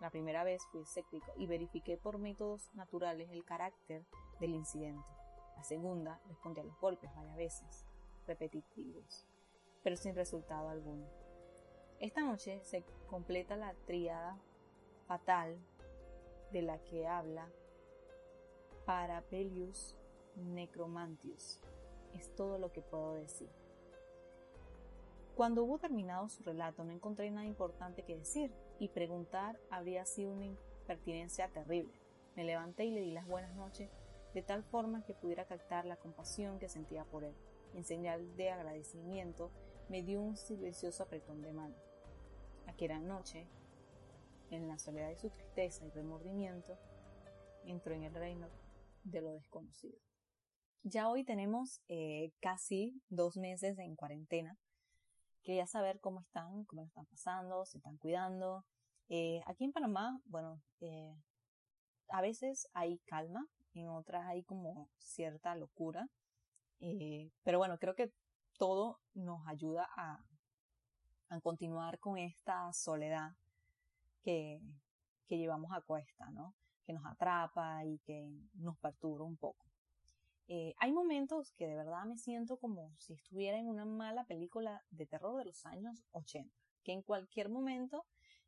La 0.00 0.10
primera 0.10 0.44
vez 0.44 0.62
fui 0.70 0.82
escéptico 0.82 1.32
y 1.36 1.46
verifiqué 1.46 1.96
por 1.96 2.18
métodos 2.18 2.70
naturales 2.74 3.30
el 3.30 3.44
carácter 3.44 4.04
del 4.40 4.54
incidente. 4.54 5.08
La 5.56 5.62
segunda 5.62 6.20
respondí 6.28 6.60
a 6.60 6.64
los 6.64 6.78
golpes 6.78 7.14
varias 7.14 7.36
veces, 7.36 7.86
repetitivos, 8.26 9.26
pero 9.82 9.96
sin 9.96 10.14
resultado 10.14 10.68
alguno. 10.68 11.06
Esta 11.98 12.20
noche 12.20 12.60
se 12.62 12.84
completa 13.08 13.56
la 13.56 13.72
triada 13.86 14.38
fatal 15.06 15.56
de 16.52 16.60
la 16.60 16.78
que 16.84 17.06
habla 17.06 17.48
Parapelius 18.84 19.96
Necromantius, 20.36 21.60
es 22.12 22.34
todo 22.34 22.58
lo 22.58 22.70
que 22.70 22.82
puedo 22.82 23.14
decir. 23.14 23.48
Cuando 25.34 25.64
hubo 25.64 25.78
terminado 25.78 26.28
su 26.28 26.42
relato 26.42 26.84
no 26.84 26.92
encontré 26.92 27.30
nada 27.30 27.46
importante 27.46 28.02
que 28.04 28.16
decir, 28.16 28.52
y 28.78 28.88
preguntar 28.88 29.58
habría 29.70 30.04
sido 30.04 30.32
una 30.32 30.46
impertinencia 30.46 31.48
terrible. 31.48 31.94
Me 32.34 32.44
levanté 32.44 32.84
y 32.84 32.90
le 32.90 33.00
di 33.00 33.12
las 33.12 33.26
buenas 33.26 33.54
noches 33.56 33.90
de 34.34 34.42
tal 34.42 34.62
forma 34.64 35.02
que 35.04 35.14
pudiera 35.14 35.46
captar 35.46 35.86
la 35.86 35.96
compasión 35.96 36.58
que 36.58 36.68
sentía 36.68 37.04
por 37.04 37.24
él. 37.24 37.34
En 37.74 37.84
señal 37.84 38.36
de 38.36 38.50
agradecimiento 38.50 39.50
me 39.88 40.02
dio 40.02 40.20
un 40.20 40.36
silencioso 40.36 41.02
apretón 41.02 41.42
de 41.42 41.52
mano. 41.52 41.74
Aquella 42.66 42.98
noche, 42.98 43.46
en 44.50 44.68
la 44.68 44.78
soledad 44.78 45.08
de 45.08 45.16
su 45.16 45.30
tristeza 45.30 45.84
y 45.86 45.90
remordimiento, 45.90 46.76
entró 47.64 47.94
en 47.94 48.04
el 48.04 48.14
reino 48.14 48.48
de 49.04 49.22
lo 49.22 49.32
desconocido. 49.32 49.98
Ya 50.82 51.08
hoy 51.08 51.24
tenemos 51.24 51.80
eh, 51.88 52.32
casi 52.40 53.02
dos 53.08 53.36
meses 53.36 53.78
en 53.78 53.96
cuarentena. 53.96 54.58
Quería 55.46 55.68
saber 55.68 56.00
cómo 56.00 56.22
están, 56.22 56.64
cómo 56.64 56.82
lo 56.82 56.88
están 56.88 57.06
pasando, 57.06 57.64
si 57.66 57.78
están 57.78 57.98
cuidando. 57.98 58.64
Eh, 59.08 59.40
aquí 59.46 59.62
en 59.62 59.70
Panamá, 59.70 60.20
bueno, 60.24 60.60
eh, 60.80 61.14
a 62.08 62.20
veces 62.20 62.68
hay 62.72 62.98
calma, 63.06 63.46
en 63.72 63.88
otras 63.88 64.26
hay 64.26 64.42
como 64.42 64.90
cierta 64.98 65.54
locura. 65.54 66.08
pero 67.44 67.58
bueno, 67.58 67.78
creo 67.78 67.94
que 67.94 68.12
todo 68.58 68.98
nos 69.14 69.46
ayuda 69.46 69.88
a, 69.96 70.18
a 71.28 71.40
continuar 71.40 72.00
con 72.00 72.18
esta 72.18 72.72
soledad 72.72 73.30
que, 74.22 74.60
que 75.28 75.38
llevamos 75.38 75.70
a 75.72 75.80
cuesta, 75.80 76.28
¿no? 76.30 76.56
Que 76.84 76.92
nos 76.92 77.06
atrapa 77.06 77.84
y 77.84 78.00
que 78.00 78.28
nos 78.54 78.76
perturba 78.78 79.24
un 79.24 79.36
poco. 79.36 79.65
Eh, 80.48 80.74
hay 80.78 80.92
momentos 80.92 81.52
que 81.52 81.66
de 81.66 81.74
verdad 81.74 82.04
me 82.04 82.18
siento 82.18 82.56
como 82.56 82.94
si 82.98 83.14
estuviera 83.14 83.58
en 83.58 83.66
una 83.66 83.84
mala 83.84 84.24
película 84.24 84.84
de 84.90 85.06
terror 85.06 85.36
de 85.36 85.44
los 85.44 85.66
años 85.66 86.04
80, 86.12 86.54
que 86.84 86.92
en 86.92 87.02
cualquier 87.02 87.48
momento 87.48 88.06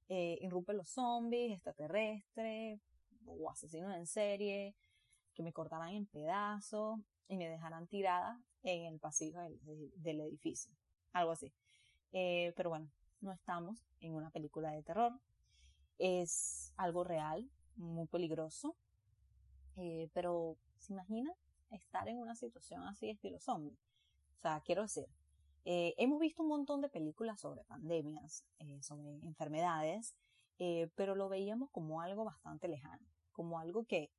eh, 0.09 0.39
irrumpen 0.41 0.77
los 0.77 0.89
zombies, 0.89 1.53
extraterrestres 1.53 2.81
o 3.27 3.51
asesinos 3.51 3.95
en 3.95 4.07
serie, 4.07 4.75
que 5.35 5.43
me 5.43 5.53
cortarán 5.53 5.91
en 5.91 6.07
pedazos 6.07 7.01
y 7.29 7.37
me 7.37 7.49
dejarán 7.49 7.87
tirada 7.87 8.41
en 8.63 8.87
el 8.87 8.99
pasillo 8.99 9.41
del, 9.41 10.21
edificio. 10.21 10.75
Algo 11.13 11.33
así. 11.33 11.53
Eh, 12.13 12.53
pero 12.57 12.71
bueno, 12.71 12.91
no 13.21 13.33
estamos 13.33 13.87
en 14.01 14.15
una 14.15 14.31
película 14.31 14.71
de 14.73 14.83
terror. 14.83 15.13
Es 15.99 16.73
algo 16.77 17.05
real, 17.05 17.51
muy 17.77 18.07
peligroso. 18.07 18.75
Eh, 19.77 20.09
pero, 20.13 20.57
¿se 20.79 20.93
imagina 20.93 21.33
estar 21.71 22.09
en 22.09 22.19
una 22.19 22.35
situación 22.35 22.83
así 22.85 23.11
estilo 23.11 23.39
zombie? 23.41 23.79
O 24.37 24.41
sea, 24.41 24.61
quiero 24.65 24.83
decir, 24.83 25.07
eh, 25.65 25.95
hemos 25.99 26.21
visto 26.21 26.43
un 26.43 26.49
montón 26.49 26.81
de 26.81 26.89
películas 26.89 27.41
sobre 27.41 27.65
pandemias, 27.65 28.45
eh, 28.59 28.83
sobre 28.83 29.11
enfermedades, 29.27 30.15
eh, 30.59 30.91
pero 30.95 31.15
lo 31.15 31.29
veíamos 31.29 31.71
como 31.71 32.01
algo 32.01 32.25
bastante 32.25 32.69
lejano, 32.69 33.07
como 33.33 33.59
algo 33.59 33.85
que 33.85 34.11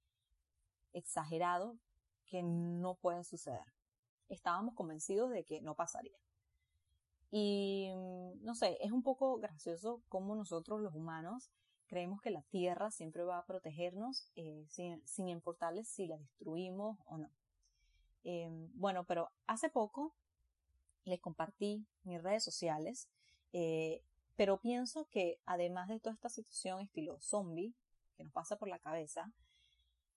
exagerado 0.94 1.78
que 2.26 2.44
no 2.44 2.96
puede 2.96 3.24
suceder. 3.24 3.66
Estábamos 4.28 4.76
convencidos 4.76 5.32
de 5.32 5.44
que 5.44 5.62
no 5.62 5.76
pasaría. 5.76 6.18
Y 7.32 7.92
mm, 7.96 8.44
no 8.44 8.56
sé, 8.56 8.78
es 8.82 8.92
un 8.92 9.04
poco 9.04 9.38
gracioso 9.38 10.02
cómo 10.08 10.36
nosotros 10.36 10.82
los 10.82 10.94
humanos 10.94 11.52
creemos 11.88 12.22
que 12.22 12.30
la 12.30 12.44
Tierra 12.44 12.92
siempre 12.92 13.24
va 13.24 13.40
a 13.40 13.46
protegernos 13.46 14.30
sin, 14.68 15.02
sin, 15.06 15.28
importarles 15.28 15.90
si 15.90 16.08
la 16.08 16.18
destruimos 16.18 17.00
o 17.06 17.18
no. 17.18 17.30
Bueno, 18.74 19.06
pero 19.06 19.32
hace 19.48 19.70
poco 19.70 20.14
les 21.06 21.20
compartí 21.20 21.86
mis 22.04 22.22
redes 22.22 22.44
sociales, 22.44 23.10
eh, 23.54 24.04
pero 24.36 24.60
pienso 24.60 25.06
que 25.10 25.40
además 25.46 25.88
de 25.90 26.00
toda 26.00 26.14
esta 26.14 26.30
situación 26.30 26.82
estilo 26.82 27.20
zombie 27.20 27.74
que 28.16 28.24
nos 28.24 28.34
pasa 28.34 28.58
por 28.58 28.68
la 28.68 28.80
cabeza, 28.80 29.32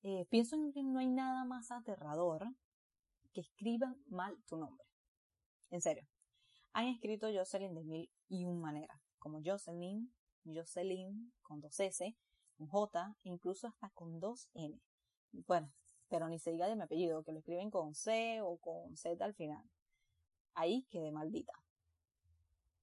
eh, 0.03 0.27
pienso 0.29 0.57
en 0.57 0.73
que 0.73 0.83
no 0.83 0.99
hay 0.99 1.07
nada 1.07 1.45
más 1.45 1.71
aterrador 1.71 2.47
que 3.33 3.41
escriban 3.41 3.97
mal 4.09 4.37
tu 4.49 4.57
nombre. 4.57 4.85
En 5.71 5.81
serio. 5.81 6.07
Han 6.75 6.87
escrito 6.87 7.29
Jocelyn 7.33 7.75
de 7.75 7.85
mil 7.85 8.11
y 8.29 8.47
un 8.47 8.61
manera, 8.61 8.99
como 9.19 9.43
Jocelyn, 9.45 10.11
Jocelyn 10.45 11.33
con 11.43 11.61
dos 11.61 11.79
S, 11.79 12.17
con 12.57 12.67
J 12.67 13.15
e 13.25 13.29
incluso 13.29 13.69
hasta 13.69 13.91
con 13.91 14.21
dos 14.21 14.49
N. 14.55 14.81
Bueno, 15.47 15.71
pero 16.13 16.29
ni 16.29 16.39
se 16.39 16.51
diga 16.51 16.69
de 16.69 16.77
mi 16.77 16.83
apellido, 16.83 17.23
que 17.23 17.33
lo 17.33 17.39
escriben 17.39 17.71
con 17.71 17.95
C 17.95 18.43
o 18.43 18.59
con 18.59 18.95
Z 18.99 19.25
al 19.25 19.33
final 19.33 19.65
ahí 20.55 20.87
quedé 20.91 21.11
maldita. 21.11 21.53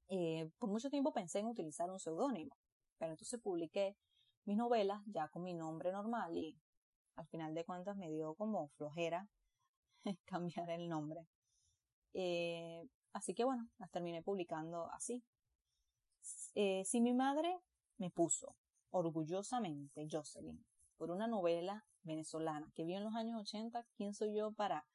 Eh, 0.07 0.49
por 0.57 0.69
mucho 0.69 0.89
tiempo 0.89 1.13
pensé 1.13 1.37
en 1.37 1.45
utilizar 1.45 1.91
un 1.91 1.99
seudónimo, 1.99 2.57
pero 2.97 3.11
entonces 3.11 3.39
publiqué 3.39 3.95
mis 4.45 4.57
novelas 4.57 5.01
ya 5.05 5.27
con 5.27 5.43
mi 5.43 5.53
nombre 5.53 5.91
normal 5.91 6.35
y 6.35 6.57
al 7.15 7.27
final 7.27 7.53
de 7.53 7.63
cuentas 7.65 7.95
me 7.95 8.09
dio 8.09 8.33
como 8.33 8.69
flojera 8.69 9.27
cambiar 10.25 10.71
el 10.71 10.89
nombre. 10.89 11.27
Eh, 12.13 12.87
así 13.13 13.35
que 13.35 13.43
bueno, 13.43 13.69
las 13.77 13.91
terminé 13.91 14.23
publicando 14.23 14.89
así. 14.91 15.23
Eh, 16.55 16.83
si 16.85 17.01
mi 17.01 17.13
madre 17.13 17.59
me 17.97 18.09
puso 18.09 18.55
orgullosamente 18.89 20.07
Jocelyn 20.09 20.65
por 20.97 21.11
una 21.11 21.27
novela 21.27 21.85
venezolana 22.03 22.71
que 22.75 22.83
vi 22.83 22.93
en 22.95 23.03
los 23.03 23.15
años 23.15 23.41
80, 23.41 23.85
¿quién 23.95 24.13
soy 24.13 24.35
yo 24.35 24.51
para 24.51 24.85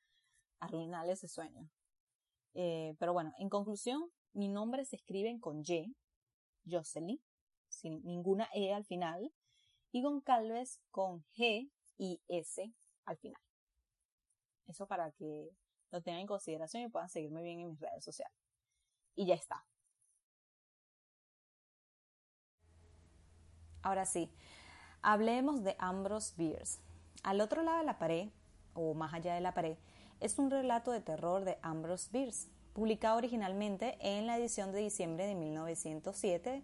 arruinarle 0.61 1.13
ese 1.13 1.29
sueño? 1.29 1.69
Eh, 2.55 2.95
pero 2.99 3.13
bueno, 3.13 3.33
en 3.39 3.49
conclusión, 3.49 4.11
mi 4.33 4.49
nombre 4.49 4.85
se 4.85 4.97
escribe 4.97 5.39
con 5.41 5.63
Y, 5.67 5.95
Jocelyn, 6.69 7.21
sin 7.69 8.05
ninguna 8.05 8.49
E 8.55 8.73
al 8.73 8.85
final, 8.85 9.33
y 9.93 10.03
Goncalves 10.03 10.81
con 10.91 11.25
G 11.37 11.71
y 11.99 12.21
S 12.29 12.73
al 13.05 13.17
final. 13.19 13.41
Eso 14.67 14.87
para 14.87 15.13
que 15.13 15.51
lo 15.91 16.03
tengan 16.03 16.23
en 16.23 16.27
consideración 16.27 16.83
y 16.83 16.89
puedan 16.89 17.09
seguirme 17.09 17.43
bien 17.43 17.61
en 17.61 17.69
mis 17.69 17.81
redes 17.81 18.05
sociales. 18.05 18.37
Y 19.15 19.27
ya 19.27 19.35
está. 19.35 19.65
Ahora 23.83 24.07
sí, 24.07 24.33
hablemos 25.03 25.63
de 25.63 25.77
Ambrose 25.79 26.35
Bierce. 26.37 26.81
Al 27.25 27.41
otro 27.41 27.63
lado 27.63 27.79
de 27.79 27.85
la 27.85 27.99
pared, 27.99 28.29
o 28.75 28.93
más 28.93 29.15
allá 29.15 29.35
de 29.35 29.41
la 29.41 29.55
pared, 29.55 29.79
es 30.21 30.39
un 30.39 30.51
relato 30.51 30.91
de 30.91 31.01
terror 31.01 31.43
de 31.45 31.57
Ambrose 31.63 32.11
Bierce, 32.13 32.49
publicado 32.75 33.17
originalmente 33.17 33.97
en 34.01 34.27
la 34.27 34.37
edición 34.37 34.73
de 34.73 34.81
diciembre 34.81 35.27
de 35.27 35.35
1907 35.35 36.63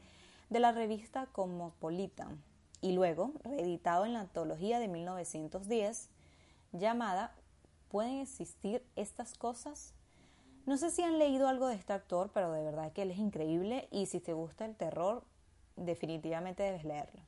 de 0.51 0.61
la 0.61 0.73
revista 0.73 1.25
Cosmopolitan 1.33 2.43
y 2.83 2.93
luego 2.93 3.33
reeditado 3.43 4.05
en 4.05 4.13
la 4.13 4.21
antología 4.21 4.79
de 4.79 4.89
1910 4.89 6.11
llamada 6.73 7.35
¿Pueden 7.89 8.21
existir 8.21 8.85
estas 8.97 9.39
cosas? 9.39 9.95
No 10.67 10.77
sé 10.77 10.91
si 10.91 11.03
han 11.03 11.19
leído 11.19 11.49
algo 11.49 11.69
de 11.69 11.77
este 11.77 11.95
actor, 11.95 12.31
pero 12.35 12.53
de 12.53 12.63
verdad 12.63 12.93
que 12.93 13.03
él 13.03 13.11
es 13.13 13.19
increíble 13.19 13.89
y 13.91 14.07
si 14.07 14.21
te 14.21 14.35
gusta 14.35 14.67
el 14.67 14.77
terror, 14.77 15.25
definitivamente 15.77 16.63
debes 16.63 16.85
leerlo. 16.85 17.23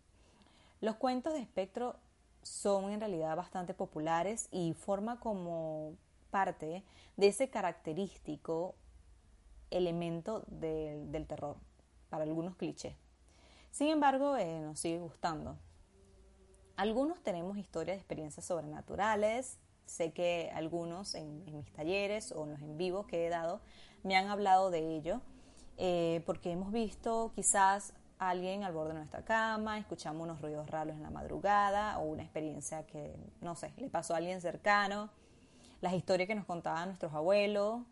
Los 0.82 0.96
cuentos 0.96 1.32
de 1.32 1.40
espectro 1.40 1.96
son 2.42 2.90
en 2.90 3.00
realidad 3.00 3.36
bastante 3.36 3.74
populares 3.74 4.48
y 4.50 4.74
forma 4.74 5.20
como 5.20 5.94
parte 6.30 6.82
de 7.16 7.26
ese 7.28 7.50
característico 7.50 8.74
elemento 9.70 10.44
del 10.48 11.26
terror, 11.26 11.56
para 12.10 12.24
algunos 12.24 12.56
clichés. 12.56 12.94
Sin 13.70 13.88
embargo, 13.88 14.36
eh, 14.36 14.60
nos 14.60 14.80
sigue 14.80 14.98
gustando. 14.98 15.56
Algunos 16.76 17.22
tenemos 17.22 17.56
historias 17.56 17.96
de 17.96 18.00
experiencias 18.00 18.44
sobrenaturales. 18.44 19.58
Sé 19.86 20.12
que 20.12 20.50
algunos 20.54 21.14
en, 21.14 21.44
mis 21.46 21.72
talleres 21.72 22.32
o 22.32 22.44
en 22.44 22.52
los 22.52 22.60
en 22.60 22.76
vivo 22.76 23.06
que 23.06 23.26
he 23.26 23.30
dado 23.30 23.60
me 24.02 24.16
han 24.16 24.28
hablado 24.28 24.70
de 24.70 24.96
ello, 24.96 25.20
eh, 25.78 26.22
porque 26.26 26.50
hemos 26.50 26.72
visto 26.72 27.32
quizás 27.34 27.94
alguien 28.30 28.64
al 28.64 28.72
borde 28.72 28.90
de 28.92 28.98
nuestra 28.98 29.24
cama, 29.24 29.78
escuchamos 29.78 30.22
unos 30.22 30.40
ruidos 30.40 30.68
raros 30.70 30.96
en 30.96 31.02
la 31.02 31.10
madrugada 31.10 31.98
o 31.98 32.04
una 32.04 32.22
experiencia 32.22 32.86
que, 32.86 33.14
no 33.40 33.54
sé, 33.54 33.72
le 33.76 33.88
pasó 33.88 34.14
a 34.14 34.18
alguien 34.18 34.40
cercano 34.40 35.10
las 35.80 35.94
historias 35.94 36.28
que 36.28 36.34
nos 36.34 36.46
contaban 36.46 36.88
nuestros 36.88 37.12
abuelos 37.12 37.82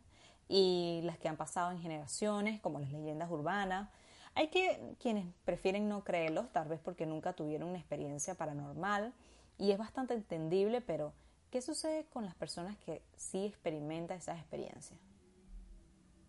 y 0.49 1.01
las 1.05 1.19
que 1.19 1.29
han 1.29 1.37
pasado 1.37 1.71
en 1.71 1.81
generaciones, 1.81 2.61
como 2.61 2.79
las 2.79 2.91
leyendas 2.91 3.31
urbanas. 3.31 3.89
Hay 4.35 4.49
que 4.49 4.97
quienes 5.01 5.27
prefieren 5.45 5.89
no 5.89 6.05
creerlos, 6.05 6.51
tal 6.53 6.69
vez 6.69 6.81
porque 6.81 7.05
nunca 7.05 7.33
tuvieron 7.33 7.69
una 7.69 7.79
experiencia 7.79 8.35
paranormal, 8.35 9.13
y 9.59 9.73
es 9.73 9.79
bastante 9.79 10.15
entendible, 10.15 10.81
pero 10.81 11.13
¿qué 11.51 11.61
sucede 11.61 12.07
con 12.07 12.25
las 12.25 12.35
personas 12.35 12.77
que 12.79 13.03
sí 13.17 13.45
experimentan 13.45 14.19
esas 14.19 14.39
experiencias? 14.39 14.99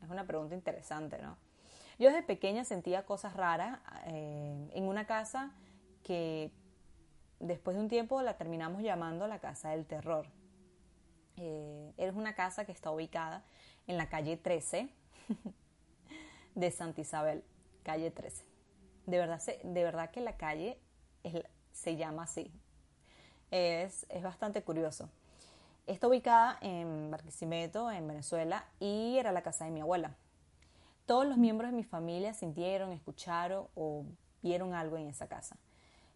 Es 0.03 0.09
una 0.09 0.25
pregunta 0.25 0.55
interesante, 0.55 1.21
¿no? 1.21 1.37
Yo 2.01 2.07
desde 2.07 2.23
pequeña 2.23 2.65
sentía 2.65 3.05
cosas 3.05 3.35
raras 3.35 3.77
eh, 4.07 4.71
en 4.73 4.85
una 4.85 5.05
casa 5.05 5.51
que 6.01 6.49
después 7.39 7.77
de 7.77 7.83
un 7.83 7.89
tiempo 7.89 8.23
la 8.23 8.37
terminamos 8.37 8.81
llamando 8.81 9.27
la 9.27 9.37
casa 9.37 9.69
del 9.69 9.85
terror. 9.85 10.25
Eh, 11.37 11.93
es 11.97 12.15
una 12.15 12.33
casa 12.33 12.65
que 12.65 12.71
está 12.71 12.89
ubicada 12.89 13.43
en 13.85 13.97
la 13.97 14.09
calle 14.09 14.35
13 14.35 14.89
de 16.55 16.71
Santa 16.71 17.01
Isabel, 17.01 17.43
calle 17.83 18.09
13. 18.09 18.45
De 19.05 19.19
verdad, 19.19 19.39
de 19.63 19.83
verdad 19.83 20.09
que 20.09 20.21
la 20.21 20.37
calle 20.37 20.79
se 21.71 21.97
llama 21.97 22.23
así. 22.23 22.51
Es, 23.51 24.07
es 24.09 24.23
bastante 24.23 24.63
curioso. 24.63 25.07
Está 25.85 26.07
ubicada 26.07 26.57
en 26.61 27.11
Barquisimeto, 27.11 27.91
en 27.91 28.07
Venezuela, 28.07 28.65
y 28.79 29.19
era 29.19 29.31
la 29.31 29.43
casa 29.43 29.65
de 29.65 29.71
mi 29.71 29.81
abuela. 29.81 30.15
Todos 31.12 31.28
los 31.28 31.38
miembros 31.38 31.71
de 31.71 31.76
mi 31.76 31.84
familia 31.84 32.34
sintieron, 32.34 32.93
escucharon 32.93 33.67
o 33.76 34.06
vieron 34.41 34.74
algo 34.74 34.95
en 34.95 35.10
esa 35.10 35.28
casa. 35.28 35.58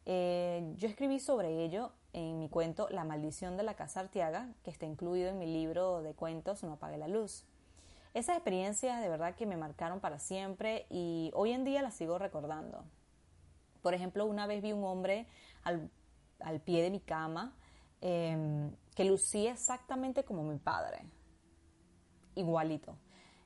Eh, 0.06 0.74
yo 0.78 0.88
escribí 0.88 1.20
sobre 1.20 1.66
ello 1.66 1.92
en 2.14 2.40
mi 2.40 2.48
cuento 2.48 2.88
La 2.90 3.04
maldición 3.04 3.58
de 3.58 3.64
la 3.64 3.74
casa 3.74 4.00
Artiaga, 4.00 4.54
que 4.64 4.72
está 4.72 4.86
incluido 4.86 5.28
en 5.28 5.38
mi 5.38 5.48
libro 5.48 6.02
de 6.02 6.14
cuentos 6.14 6.64
No 6.64 6.72
apague 6.72 6.98
la 6.98 7.10
luz. 7.10 7.44
Esas 8.14 8.38
experiencias 8.38 9.02
de 9.02 9.10
verdad 9.10 9.36
que 9.36 9.46
me 9.46 9.58
marcaron 9.58 10.00
para 10.00 10.18
siempre 10.18 10.86
y 10.90 11.30
hoy 11.34 11.52
en 11.52 11.66
día 11.66 11.82
las 11.82 11.96
sigo 11.96 12.18
recordando. 12.18 12.86
Por 13.82 13.94
ejemplo, 13.94 14.26
una 14.26 14.48
vez 14.48 14.64
vi 14.64 14.72
un 14.72 14.86
hombre 14.86 15.28
al, 15.66 15.92
pie 16.62 16.84
de 16.84 16.90
mi 16.90 17.02
cama 17.02 17.54
em, 18.00 18.72
que 18.96 19.04
lucía 19.04 19.52
exactamente 19.52 20.24
como 20.24 20.44
mi 20.44 20.58
padre, 20.58 21.02
igualito. 22.36 22.96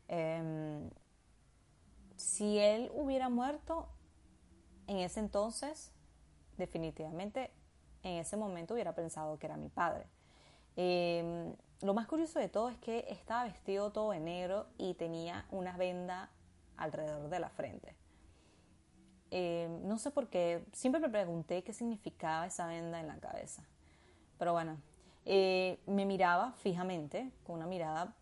Em, 0.07 0.89
si 2.19 2.59
él 2.59 2.91
hubiera 2.93 3.29
muerto 3.29 3.87
en 4.87 4.97
ese 4.97 5.21
entonces, 5.21 5.91
definitivamente 6.57 7.51
en 8.03 8.17
ese 8.17 8.35
momento 8.35 8.73
hubiera 8.73 8.93
pensado 8.93 9.39
que 9.39 9.45
era 9.45 9.55
mi 9.55 9.69
padre. 9.69 10.05
Em, 10.75 11.55
lo 11.81 11.93
más 11.93 12.07
curioso 12.07 12.37
de 12.39 12.49
todo 12.49 12.69
es 12.69 12.77
que 12.77 13.05
estaba 13.09 13.45
vestido 13.45 13.91
todo 13.91 14.11
de 14.11 14.19
negro 14.19 14.67
y 14.77 14.95
tenía 14.95 15.45
una 15.49 15.77
venda 15.77 16.29
alrededor 16.75 17.29
de 17.29 17.39
la 17.39 17.49
frente. 17.49 17.95
Eh, 19.31 19.69
no 19.83 19.97
sé 19.97 20.11
por 20.11 20.27
qué, 20.27 20.65
siempre 20.73 20.99
me 20.99 21.09
pregunté 21.09 21.63
qué 21.63 21.71
significaba 21.71 22.47
esa 22.47 22.67
venda 22.67 22.99
en 22.99 23.07
la 23.07 23.17
cabeza. 23.19 23.63
Pero 24.37 24.51
bueno, 24.51 24.77
eh, 25.25 25.79
me 25.85 26.05
miraba 26.05 26.51
fijamente, 26.53 27.31
con 27.45 27.57
una 27.57 27.67
mirada 27.67 28.13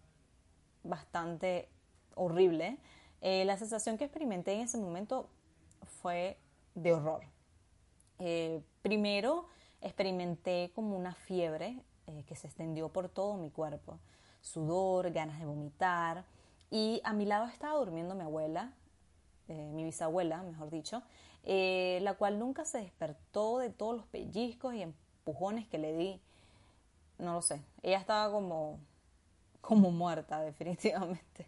bastante 0.83 1.69
horrible. 2.13 2.77
Eh, 3.21 3.45
la 3.45 3.57
sensación 3.57 3.97
que 3.97 4.05
experimenté 4.05 4.53
en 4.53 4.61
ese 4.61 4.77
momento 4.77 5.29
fue 6.01 6.37
de 6.75 6.93
horror. 6.93 7.21
primero 8.81 9.47
experimenté 9.81 10.71
como 10.73 10.97
una 10.97 11.13
fiebre 11.13 11.79
que 12.27 12.35
se 12.35 12.47
extendió 12.47 12.89
por 12.89 13.09
todo 13.09 13.35
mi 13.35 13.49
cuerpo, 13.49 13.99
sudor, 14.41 15.11
ganas 15.11 15.39
de 15.39 15.45
vomitar, 15.45 16.25
y 16.69 17.01
a 17.03 17.13
mi 17.13 17.25
lado 17.25 17.45
estaba 17.47 17.77
durmiendo 17.77 18.15
mi 18.15 18.23
abuela, 18.23 18.73
eh, 19.47 19.71
mi 19.73 19.83
bisabuela, 19.83 20.43
mejor 20.43 20.69
dicho, 20.69 21.01
eh, 21.43 21.99
la 22.01 22.15
cual 22.15 22.39
nunca 22.39 22.65
se 22.65 22.79
despertó 22.79 23.59
de 23.59 23.69
todos 23.69 23.95
los 23.95 24.05
pellizcos 24.07 24.73
y 24.73 24.81
empujones 24.81 25.67
que 25.67 25.77
le 25.77 25.95
di. 25.95 26.21
No 27.17 27.33
lo 27.33 27.41
sé, 27.41 27.61
ella 27.83 27.97
estaba 27.97 28.31
como, 28.31 28.79
como 29.61 29.91
muerta 29.91 30.41
definitivamente. 30.43 31.47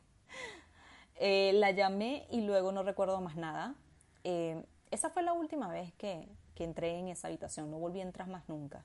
Eh, 1.20 1.52
la 1.54 1.72
llamé 1.72 2.26
y 2.32 2.42
luego 2.42 2.72
no 2.72 2.84
recuerdo 2.84 3.22
más 3.22 3.36
nada. 3.36 3.76
esa 4.92 5.10
fue 5.10 5.24
la 5.24 5.34
última 5.34 5.68
vez 5.68 5.94
que, 5.94 6.28
que, 6.56 6.64
entré 6.64 6.98
en 6.98 7.10
esa 7.10 7.28
habitación, 7.28 7.70
no 7.70 7.78
volví 7.78 8.00
a 8.00 8.04
entrar 8.04 8.28
más 8.28 8.48
nunca. 8.48 8.84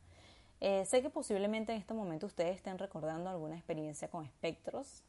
sé 0.60 1.02
que 1.02 1.10
posiblemente 1.10 1.72
en 1.72 1.78
este 1.78 1.94
momento 1.94 2.26
ustedes 2.26 2.56
estén 2.56 2.78
recordando 2.78 3.30
alguna 3.30 3.56
experiencia 3.56 4.08
con 4.08 4.24
espectros, 4.24 5.02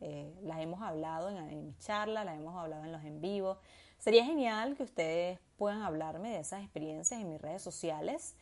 eh, 0.00 0.34
las 0.42 0.60
hemos 0.60 0.82
hablado 0.82 1.30
en, 1.30 1.38
en 1.38 1.64
mis 1.64 1.78
charlas, 1.78 2.24
las 2.24 2.36
hemos 2.36 2.56
hablado 2.56 2.84
en 2.84 2.92
los 2.92 3.02
en 3.04 3.20
vivo. 3.20 3.58
Sería 3.98 4.24
genial 4.24 4.76
que 4.76 4.82
ustedes 4.82 5.38
puedan 5.56 5.82
hablarme 5.82 6.30
de 6.30 6.40
esas 6.40 6.62
experiencias 6.62 7.20
en 7.20 7.28
mis 7.30 7.40
redes 7.40 7.62
sociales. 7.62 8.34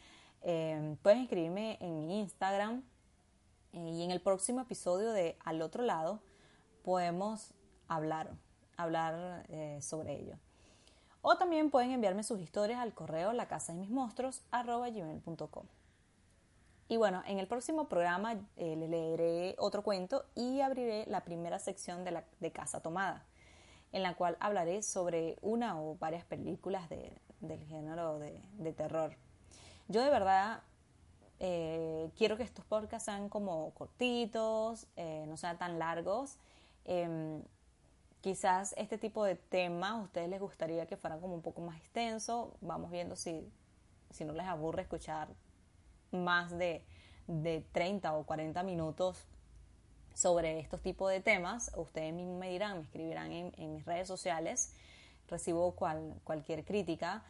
Eh, 0.42 0.96
pueden 1.02 1.20
escribirme 1.20 1.78
en 1.80 2.00
mi 2.00 2.20
Instagram 2.20 2.82
eh, 3.72 3.78
y 3.78 4.02
en 4.02 4.10
el 4.10 4.20
próximo 4.20 4.60
episodio 4.60 5.12
de 5.12 5.36
Al 5.44 5.62
otro 5.62 5.84
lado 5.84 6.20
podemos 6.82 7.52
hablar, 7.94 8.31
hablar 8.76 9.46
sobre 9.81 10.20
ello. 10.20 10.37
O 11.22 11.37
también 11.37 11.70
pueden 11.70 11.92
enviarme 11.92 12.24
sus 12.24 12.40
historias 12.40 12.81
al 12.81 12.94
correo 12.94 13.33
la 13.33 13.46
casa 13.46 13.72
mis 13.72 13.90
monstruos. 13.90 14.42
Y 16.88 16.96
bueno, 16.96 17.22
en 17.26 17.38
el 17.38 17.46
próximo 17.46 17.88
programa 17.88 18.35
eh, 18.57 18.76
les 18.76 18.90
leeré 18.90 19.55
otro 19.59 19.83
cuento 19.83 20.26
y 20.35 20.61
abriré 20.61 21.07
la 21.07 21.22
primera 21.22 21.59
sección 21.61 22.05
de, 22.05 22.11
la, 22.11 22.24
de 22.40 22.50
Casa 22.50 22.81
Tomada, 22.81 23.24
en 23.92 24.02
la 24.02 24.14
cual 24.14 24.37
hablaré 24.40 24.83
sobre 24.83 25.38
una 25.42 25.81
o 25.81 25.96
varias 25.96 26.24
películas 26.24 26.90
de, 26.90 27.16
del 27.40 27.64
género 27.64 28.18
de, 28.18 28.72
terror. 28.72 29.16
Yo 29.88 30.02
de 30.02 30.11
verdad 30.11 30.61
eh, 31.38 32.11
quiero 32.18 32.37
que 32.37 32.42
estos 32.42 32.64
podcasts 32.64 33.07
sean 33.07 33.28
como 33.28 33.70
cortitos, 33.70 34.87
eh, 34.96 35.24
no 35.28 35.37
sean 35.37 35.57
tan 35.57 35.78
largos. 35.78 36.37
Em, 36.85 37.42
quizás 38.22 38.74
este 38.78 38.96
tipo 38.96 39.24
de 39.24 39.35
temas 39.35 39.90
a 39.90 39.96
ustedes 39.96 40.30
les 40.30 40.40
gustaría 40.40 40.87
que 40.87 40.96
fueran 40.96 41.20
como 41.20 41.35
un 41.35 41.42
poco 41.42 41.61
más 41.61 41.76
extenso. 41.76 42.54
Vamos 42.61 42.90
viendo 42.90 43.16
si, 43.16 43.52
si 44.11 44.24
no 44.24 44.32
les 44.32 44.46
aburre 44.46 44.82
escuchar 44.82 45.28
más 46.12 46.56
de, 46.56 46.82
de 47.26 47.64
30 47.72 48.14
o 48.14 48.24
40 48.24 48.62
minutos 48.62 49.26
sobre 50.14 50.61
estos 50.61 50.80
tipos 50.80 51.11
de 51.11 51.20
temas, 51.20 51.72
ustedes 51.76 52.12
mismos 52.14 52.38
me 52.38 52.50
dirán, 52.50 52.78
me 52.78 52.85
escribirán 52.85 53.32
en, 53.32 53.74
mis 53.74 53.85
redes 53.85 54.06
sociales, 54.06 54.74
recibo 55.28 55.72
cual, 55.72 56.14
cualquier 56.22 56.64
crítica. 56.64 57.24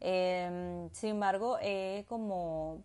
Em, 0.00 0.88
sin 0.92 1.10
embargo, 1.10 1.58
he 1.60 2.04
como 2.08 2.82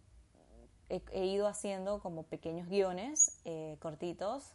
he, 0.90 1.26
ido 1.26 1.48
haciendo 1.48 2.00
como 2.00 2.24
pequeños 2.24 2.68
guiones 2.68 3.40
eh, 3.46 3.78
cortitos 3.80 4.54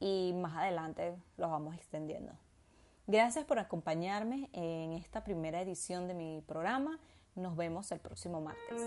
y 0.00 0.32
más 0.34 0.56
adelante 0.56 1.14
los 1.36 1.50
vamos 1.50 1.74
extendiendo. 1.74 2.32
Gracias 3.06 3.44
por 3.44 3.58
acompañarme 3.58 4.50
en 4.52 4.92
esta 4.92 5.24
primera 5.24 5.60
edición 5.62 6.08
de 6.08 6.14
mi 6.14 6.42
programa. 6.46 6.98
Nos 7.34 7.56
vemos 7.56 7.90
el 7.92 8.00
próximo 8.00 8.40
martes. 8.40 8.82